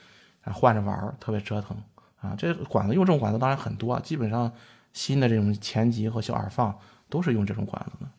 [0.41, 1.77] 啊换着玩儿，特别折腾
[2.19, 2.33] 啊。
[2.35, 4.51] 这管子用这种管子当然很多，基本上
[4.93, 6.75] 新的这种前级和小耳放
[7.09, 8.09] 都是用这种管子的，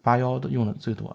[0.00, 1.14] 八幺的用的最多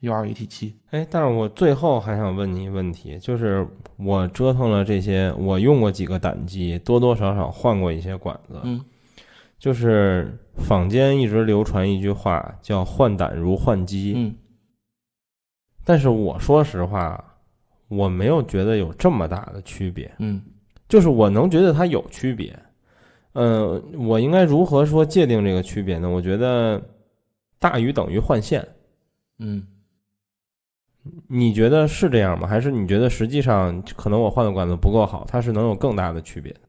[0.00, 0.76] ，U 二 AT 七。
[0.90, 3.66] 哎，但是我最后还想问你一个问题，就是
[3.96, 8.58] 我折腾了这些，我用过几个胆机，多多少少换过一些管子。
[8.64, 8.84] 嗯，
[9.60, 14.14] 就是坊间一直流传一句话，叫“换胆如换鸡”。
[14.16, 14.34] 嗯，
[15.84, 17.22] 但是我说实话，
[17.88, 20.10] 我没有觉得有这么大的区别。
[20.18, 20.42] 嗯，
[20.88, 22.58] 就是我能觉得它有区别。
[23.32, 26.08] 呃，我应该如何说界定这个区别呢？
[26.08, 26.82] 我觉得
[27.58, 28.66] 大于等于换线。
[29.38, 29.66] 嗯，
[31.28, 32.48] 你觉得是这样吗？
[32.48, 36.60] 还是你觉得实际上可能我换的管子不够好，它是能有更大的区别的？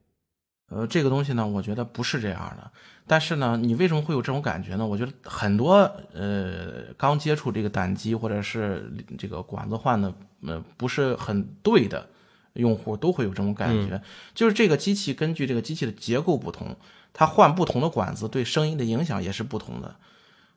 [0.74, 2.72] 呃，这个东西呢，我觉得不是这样的。
[3.06, 4.88] 但是呢，你为什么会有这种感觉呢？
[4.88, 5.80] 我觉得很多
[6.14, 10.14] 呃刚接触这个胆机或者是这个管子换的
[10.46, 12.08] 呃不是很对的
[12.54, 14.02] 用户都会有这种感觉，嗯
[14.34, 16.74] 就是这个机器根据这个机器的结构不同，
[17.12, 19.94] 它换不同的管子对声音的影响也是不同的。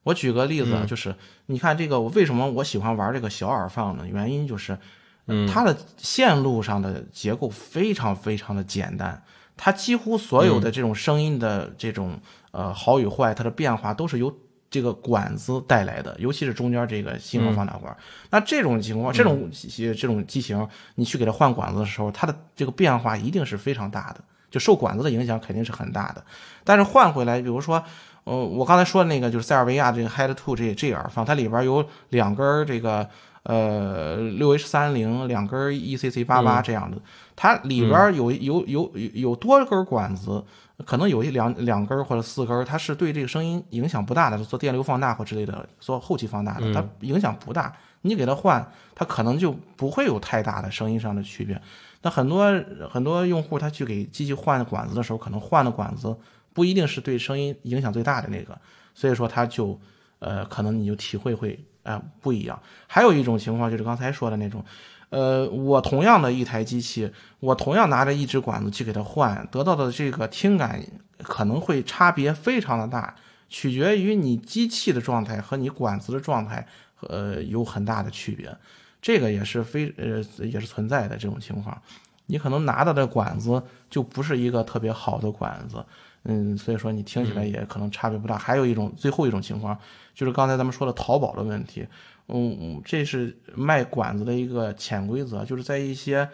[0.05, 1.13] 我举个例子就是
[1.47, 4.07] 你看这个，我为什么我喜欢玩这个小耳放呢？
[4.07, 4.79] 原因就是，
[5.27, 9.21] 嗯它的线路上的结构非常非常的简单，
[9.57, 12.19] 它几乎所有的这种声音的这种
[12.51, 14.35] 呃好与坏，它的变化都是由
[14.71, 17.97] 这个管子带来的，尤其是中间这个信号放大管。
[18.31, 26.25] 那这种情况，这种这种机型，你去给它换管子的时候，它的这个变化一定是非常大的，就受管子的影响肯定是很大的。
[26.65, 27.85] 但是换回来，比如说。
[28.27, 33.07] 呃，我刚才说的那个就是塞尔维亚这个 Head Two 这这耳放，它里边有两根这个
[33.43, 36.97] 呃六 H 三零，两根 ECC 八八这样的，
[37.37, 40.45] 它里边有有有有有多根管子，
[40.85, 47.75] 可能有一两两根或者四根，它是对这个声音影响不大的，做电流放大或之类的，做后期放大的，它影响不大。
[48.03, 51.61] 你给它换，它可能就不会有太大的声音上的区别。
[52.03, 56.17] 那很多很多用户他去给机器换管子的时候，可能换的管子。
[56.53, 58.57] 不一定是对声音影响最大的那个，
[58.95, 59.77] 所以说它就，
[60.21, 62.57] 呃，可能你就体会会啊、呃、不一样。
[62.87, 64.65] 还有一种情况就是刚才说的那种，
[65.11, 70.83] 呃，我同样的一台机器，我同样拿着一支管子去给它换，得到的这个听感
[71.23, 73.15] 可能会差别非常的大，
[73.49, 76.67] 取决于你机器的状态和你管子的状态，
[77.01, 78.57] 呃，有很大的区别。
[79.01, 81.81] 这个也是非呃也是存在的这种情况。
[82.27, 85.85] 你可能拿到的管子就不是一个特别好的管子，
[86.23, 88.39] 嗯，所以说你听起来也可能差别不大。
[88.39, 89.79] 还有一种最后一种情况，
[90.15, 91.87] 就是刚才咱们说的淘宝的问题，
[92.29, 96.29] 嗯，这是卖管子的一个潜规则，就是在一些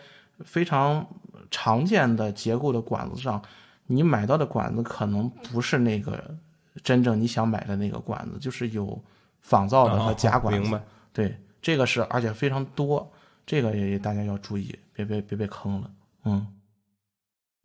[0.44, 1.06] 非常
[1.50, 3.42] 常见的结构的管子上，
[3.86, 6.36] 你买到的管子可能不是那个
[6.82, 9.02] 真正你想买的那个管子，就是有
[9.40, 10.60] 仿造的和假管子。
[10.60, 10.82] 明白？
[11.12, 13.10] 对，这个是而且非常多，
[13.44, 15.90] 这个也大家要注意，别别别被坑了。
[16.24, 16.46] 嗯，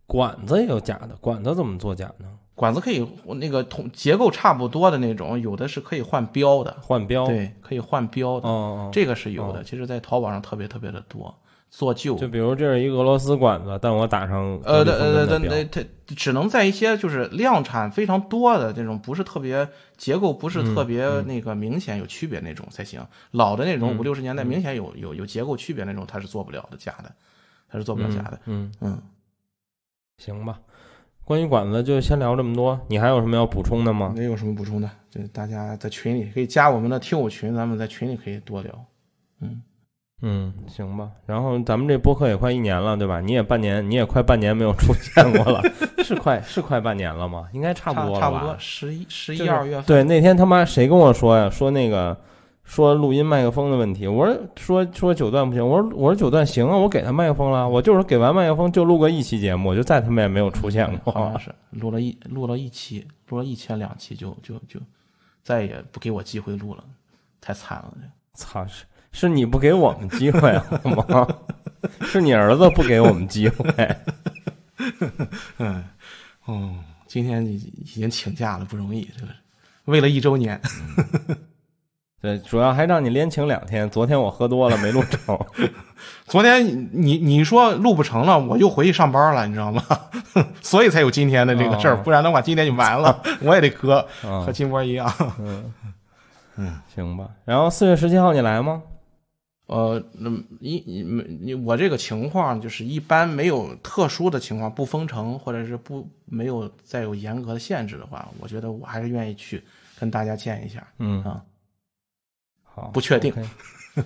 [0.07, 2.39] 管子也有假的，管子怎么做假呢？
[2.55, 9.61] 管子可以那个同结构差不多的那种，有的是可以换标的，换标对，可以换标的，哦，这个是有的。
[9.61, 11.37] 其实，在淘宝上特别特别的多，
[11.69, 12.15] 做旧。
[12.15, 23.05] 就比如这是一俄罗斯管子，但我打上呃呃呃呃，它只能在一些就是量产非常多的这种，不是特别结构不是特别那个明显有区别那种才行。
[23.31, 27.11] 老的那种五六十年代明显有有有结构区别那种，它是做不了的，假的，
[27.67, 28.39] 它是做不了假的。
[28.45, 28.97] 嗯嗯，
[30.19, 30.57] 行吧。
[31.25, 34.13] 关于管子就先聊这么多，你还有什么要补充的吗？
[34.15, 38.71] 没有什么补充的，就大家在群里可以加我们的听友群，咱们在群里可以多聊。
[39.41, 39.61] 嗯
[40.21, 41.09] 嗯，行吧。
[41.25, 43.19] 然后咱们这播客也快一年了，对吧？
[43.19, 45.61] 你也半年，你也快半年没有出现过了，
[46.05, 47.47] 是快是快半年了吗？
[47.53, 48.21] 应该差不多了吧？
[48.21, 49.85] 差不多十一十一二月份。
[49.85, 51.49] 对，那天他妈谁跟我说呀？
[51.49, 52.15] 说那个。
[52.65, 64.79] 说录音麦克风的问题，我说说说九段不行，我说我说九段行啊，我给他麦克风了，我就是给完麦克风就录个一期节目，我就再他妈也没有出现过，好 像是录了一录了一期，录了一千两期就就就
[65.43, 66.83] 再也不给我机会录了，
[67.39, 71.27] 太惨了，这操是是你不给我们机会好吗？
[72.01, 73.95] 是你儿子不给我们机会，
[75.59, 75.83] 嗯
[76.45, 79.31] 哦，今天已已经请假了，不容易，这个
[79.85, 80.59] 为了一周年。
[82.25, 83.87] 对，主要还让你连请两天。
[83.91, 85.39] 昨天我喝多了没录成，
[86.25, 89.83] 昨天你你说录不成了，我又回去上班了，你知道吗？
[90.59, 94.03] 所以才有今天的这个事儿，不然的话今天就完了， 我也得磕，
[94.43, 95.07] 和金波一样。
[95.39, 95.71] 嗯
[96.57, 97.29] 嗯，行吧。
[97.45, 98.81] 然后四月十七号你来吗？
[99.67, 101.03] 呃，那一你
[101.41, 109.63] 你我这个情况就是一般没有特殊的情况，不封城或者是不没有再有严格的限制的话，我觉得我还是愿意去
[109.99, 110.85] 跟大家见一下。
[110.97, 111.41] 嗯啊。
[112.75, 113.33] 好，不确定，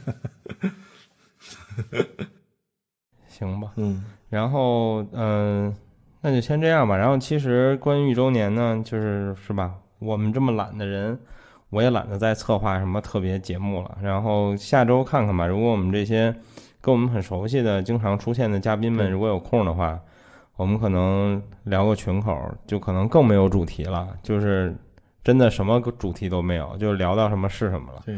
[3.28, 5.76] 行吧，嗯，然后嗯，
[6.22, 6.96] 那就先这样吧。
[6.96, 11.18] 然后其实关于一周年呢，就是是吧，我们这么懒的人，
[11.72, 13.98] 我也懒得再策划什么特别节目了。
[14.04, 16.32] 然后下周看看吧，如果我们这些
[16.80, 20.00] 跟我们很熟悉的、经常出现的嘉宾们，如果有空的话，
[20.58, 24.76] 我们可能聊个群口，就可能更没有主题了，就是。
[25.24, 28.02] 真的什么主题都没有，就聊到什么是什么了。
[28.06, 28.18] 对，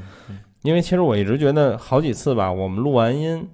[0.61, 3.49] 因为其实我一直觉得好几次吧，我们录完音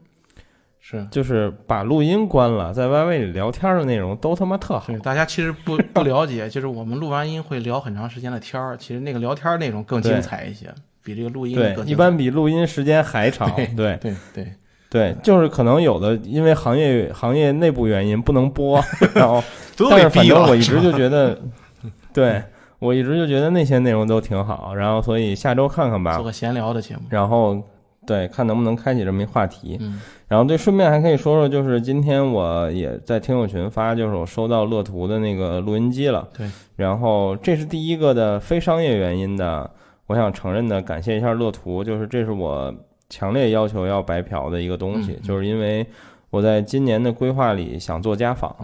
[0.79, 4.91] 是就是把录音关了，在 YY 里聊天的内容都他妈特好。
[4.99, 10.69] 大家其实不不了解，就是我们录完音会聊很长时间的天儿，其实那个聊天内容更精彩一些，
[11.01, 13.49] 比这个录音对一般比录音时间还长。
[13.75, 14.53] 对对对
[14.89, 18.81] 对，就是可能有的因为行业行业内部原因不能播，
[19.15, 19.43] 然后
[19.89, 21.41] 但是反正我一直就觉得
[22.13, 22.43] 对。
[22.79, 27.61] 我一直就觉得那些内容都挺好，然后所以下周看看吧，做个闲聊的节目，然后
[28.05, 29.77] 对，看能不能开启这么一话题。
[29.81, 36.27] 嗯，然后对，顺便还可以说说，就是今天我也在听友群发，就是我收到乐图的那个录音机了。
[36.37, 39.69] 对，然后这是第一个的非商业原因的，
[40.05, 42.73] 我想承认的，感谢一下乐图，就是这是我
[43.09, 45.85] 强烈要求要白嫖的一个东西，就是因为
[46.29, 48.55] 我在今年的规划里想做家访，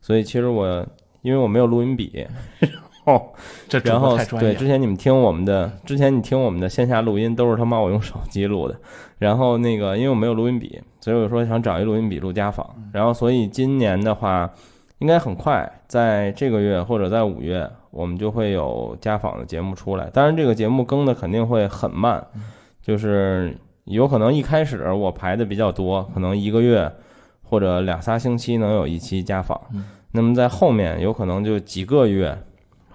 [0.00, 0.86] 所以其实我
[1.22, 2.26] 因为我没有录音笔。
[3.04, 3.20] 哦，
[3.68, 8.76] 这然后对，之前你们听我们的，之前你听我们的线下录音都是他妈我用手机录的，
[9.18, 14.48] 然后那个因为我没有录音笔，所以我说想找一录音笔录家访，然后所以今年的话，
[14.98, 20.08] 应该很快，在这个月或者在五月，我们就会有家访的节目出来。
[20.10, 22.24] 当然，这个节目更的肯定会很慢，
[22.80, 26.88] 就是有可能一开始我排的比较多，可能一个月
[27.42, 29.60] 或者两仨星期能有一期家访，
[30.12, 32.38] 那么在后面有可能就几个月。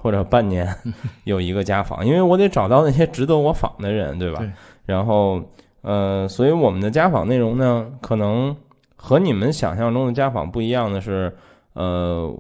[0.08, 0.74] 或者半年
[1.26, 4.40] 有一个家访，因为我得找到那些值得我访的人，对吧？
[4.86, 5.44] 然后，
[5.82, 8.56] 呃，所以我们的家访内容呢，可能
[8.96, 11.36] 和你们想象中的家访不一样的是，
[11.74, 12.34] 呃，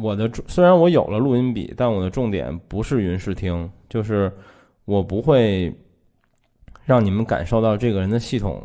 [0.00, 4.32] 我的虽然我有了录音笔，但我的重点不是云视听，就是
[4.84, 5.74] 我不会
[6.84, 8.62] 让你们感受到这个人的系统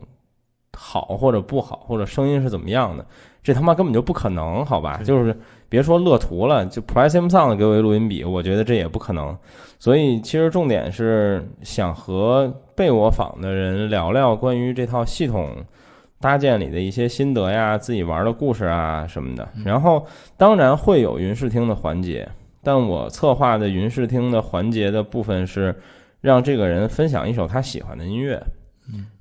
[0.78, 3.04] 好或者不好，或者声音是怎么样的，
[3.46, 5.00] 这他妈根本就不可能，好吧？
[5.06, 5.34] 就是。
[5.68, 9.36] 别说乐图了，就 p r i c e Samsung 给我一录音笔，我觉得这也不可能。
[9.80, 15.50] 所以其实重点是想和被我访的人聊聊关于这套系统
[16.22, 19.50] 搭建里的一些心得呀、自己玩的故事啊什么的。
[19.66, 20.06] 然后
[20.38, 22.30] 当然会有云视听的环节，
[22.64, 25.76] 但我策划的云视听的环节的部分是
[26.22, 28.40] 让这个人分享一首他喜欢的音乐，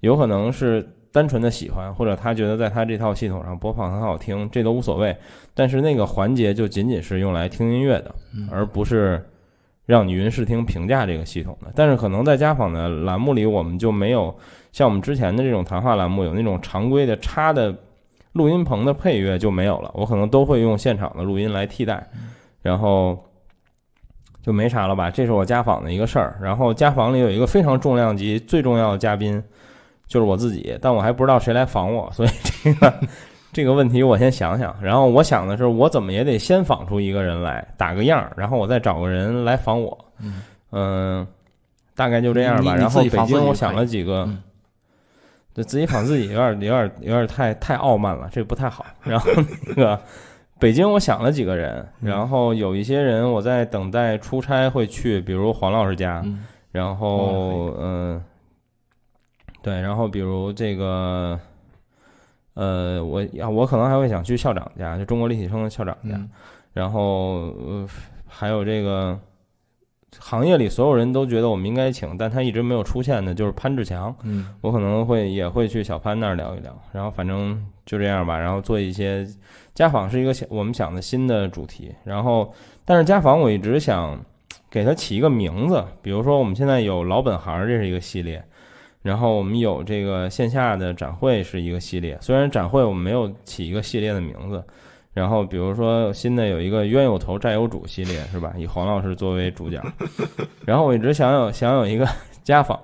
[0.00, 5.16] 有可能是单纯的喜欢，或者他觉得在他这套系统上播放很好听，这都无所谓。
[5.54, 8.14] 但是那个环节就仅仅是用来听音乐的，
[8.50, 9.24] 而不是。
[9.86, 14.34] 让你云视听评价这个系统的，但是可能在家访的栏目里，我们就没有
[14.72, 17.76] 像我们之前的这种谈话栏目有那种常规的插的
[18.32, 19.90] 录音棚的配乐就没有了。
[19.92, 22.02] 我可能都会用现场的录音来替代，
[22.62, 23.22] 然后
[24.40, 25.10] 就没啥了吧。
[25.10, 26.38] 这是我家访的一个事儿。
[26.40, 29.44] 然后家访里有一个非常重量级、最重要的嘉宾，
[30.06, 32.28] 就是我自己，但我还不知道谁来访我，所以
[32.62, 32.92] 这个。
[33.52, 39.96] 这个问题我先想想，然后我想的是，我怎么也得先仿出一个人来打个样，然后我再找个人来防我。
[40.72, 41.24] 嗯，
[41.94, 42.74] 大概就这样吧。
[42.74, 44.28] 然后北京我想了几个，
[45.54, 48.84] 就自己仿自己有点有点有点太太傲慢了，这不太好。
[49.04, 49.30] 然后
[49.68, 50.00] 那个
[50.58, 56.24] 北京我想了几个人，然后有一些人我在等待出差会去，比如黄老师家，
[56.72, 58.20] 然后嗯，
[59.64, 61.36] 对，然后比如这个。
[62.56, 66.16] 呃，我呀，我可能还会想去校长家，就中国立体声的校长家，
[66.72, 67.84] 然后呃，
[68.28, 69.18] 还有这个
[70.20, 74.14] 行业里所有人都觉得我们应该请，但他一直没有出现的，就是潘志强。
[74.22, 79.26] 嗯，我可能会也会去小潘那儿聊一聊，然后反正就这样吧，然后做一些
[79.74, 82.54] 家访是一个我们想的新的主题，然后
[82.84, 84.16] 但是家访我一直想
[84.70, 88.44] 给它起一个名字，比如说我们现在有老本行，这是一个系列。
[89.04, 94.64] 然后我们有这个线下的展会是一个系列，虽然展会我们没有起一个系列的名字。
[95.12, 98.52] 然后比如说新的有一个冤有头债有主系列是吧？
[98.56, 99.80] 以黄老师作为主角。
[100.66, 102.04] 然后我一直想有想有一个
[102.42, 102.80] 家访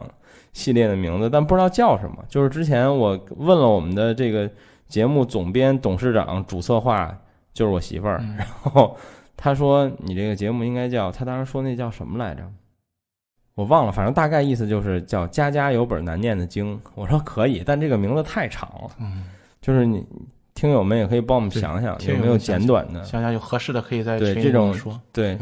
[0.52, 2.22] 系列的名字，但不知道叫什么。
[2.28, 4.48] 就是之前我问了我们的这个
[4.86, 7.12] 节目总编、董事长、主策划，
[7.52, 8.96] 就是我媳妇儿，然后
[9.36, 12.42] 他说你这个节目应该叫，他当时说那叫什么来着？
[13.60, 16.80] 我忘了，反正大概意思就是叫“家家有本难念的经”。
[16.96, 18.90] 我说可以，但这个名字太长了。
[18.98, 19.26] 嗯，
[19.60, 20.02] 就是你
[20.54, 25.38] 听友们也可以帮我们想想有没有简短的，想想有合适的可以在对这种说对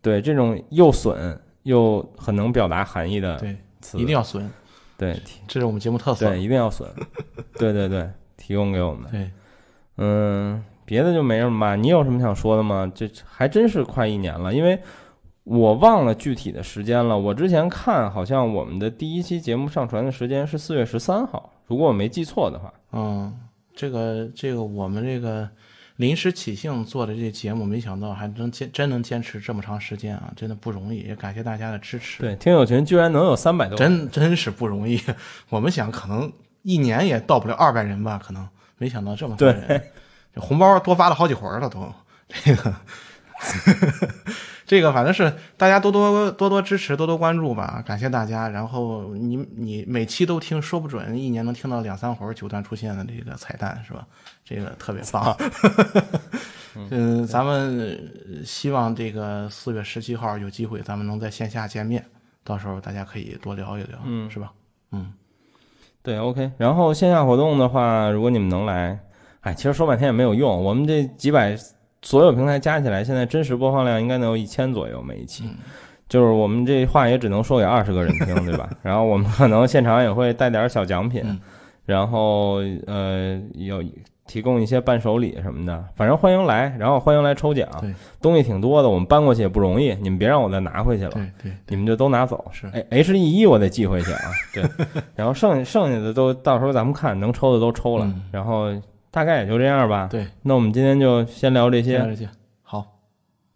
[0.00, 3.36] 对这种又损又很能表达含义的
[3.82, 4.50] 词，一定要损。
[4.96, 6.30] 对，这是我们节目特色。
[6.30, 6.88] 对，一定要损。
[7.58, 8.08] 对对对，
[8.38, 9.10] 提供给我们。
[9.10, 9.30] 对，
[9.98, 11.76] 嗯，别的就没什么吧？
[11.76, 12.90] 你有什么想说的吗？
[12.94, 14.80] 这还真是快一年了，因为。
[15.46, 17.16] 我忘了具体的时间了。
[17.16, 22.74] 我之前看好像我们的第一期节目上传的时间是四月十三号，如果我没记错的话。
[22.90, 23.32] 嗯，
[23.72, 25.48] 这个这个我们这个
[25.98, 32.20] 临时起兴做的这节目，没想到还能坚真能坚持这么长时间啊，真的不容易，也感谢大家的支持。
[32.20, 35.00] 对，听友群居然能有三百多，真真是不容易。
[35.48, 36.32] 我们想可能
[36.62, 39.80] 一年也到不了二百人吧，可能没想到这么多人，
[40.34, 41.86] 红包多发了好几回了都。
[42.26, 42.74] 这个。
[44.66, 48.48] 这个反正是大家多多多多支持，多多关注吧，感谢大家。
[48.48, 54.04] 然后你你每期都听，说不准一年能听到两三回九段出现的这个彩蛋，是吧？
[54.44, 55.36] 这个特别棒。
[56.90, 62.04] 嗯，咱们希望这个四月十七号有机会，咱们能在线下见面，
[62.42, 64.52] 到时候大家可以多聊一聊，嗯，是吧？
[64.90, 65.12] 嗯，
[66.02, 66.50] 对，OK。
[66.58, 68.98] 然后线下活动的话，如果你们能来，
[69.42, 71.56] 哎，其实说半天也没有用，我们这几百。
[72.06, 75.42] 所有平台加起来，现在真实播放量应该能有一千左右每一期，
[76.08, 78.70] 就是我们这话也只能说给二十个人听，对吧？
[78.80, 81.24] 然后我们可能现场也会带点小奖品，
[81.84, 83.82] 然后呃有
[84.24, 87.68] 提供一些伴手礼什么的，反正欢迎来，然后欢迎来抽奖，
[88.22, 92.68] 东西挺多的，我们搬过去也不容易，你们别让我再拿回去了，对对，你们就都拿走，是。
[92.68, 94.62] 哎 H E 一我得寄回去啊，对，
[95.16, 98.70] 然后剩剩下的都到时候咱们看能抽的都抽了，然后。
[99.16, 100.08] 大概也就这样吧。
[100.10, 101.96] 对，那我们今天就先聊这些。
[102.00, 102.28] 这些
[102.62, 102.84] 好。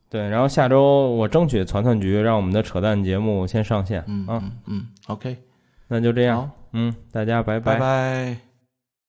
[0.08, 4.02] 对，然后下周我争取团团局，让我们的扯淡节目先上线。
[4.06, 5.36] 嗯嗯嗯，OK，
[5.86, 6.50] 那就这样。
[6.72, 8.49] 嗯，大家拜拜拜。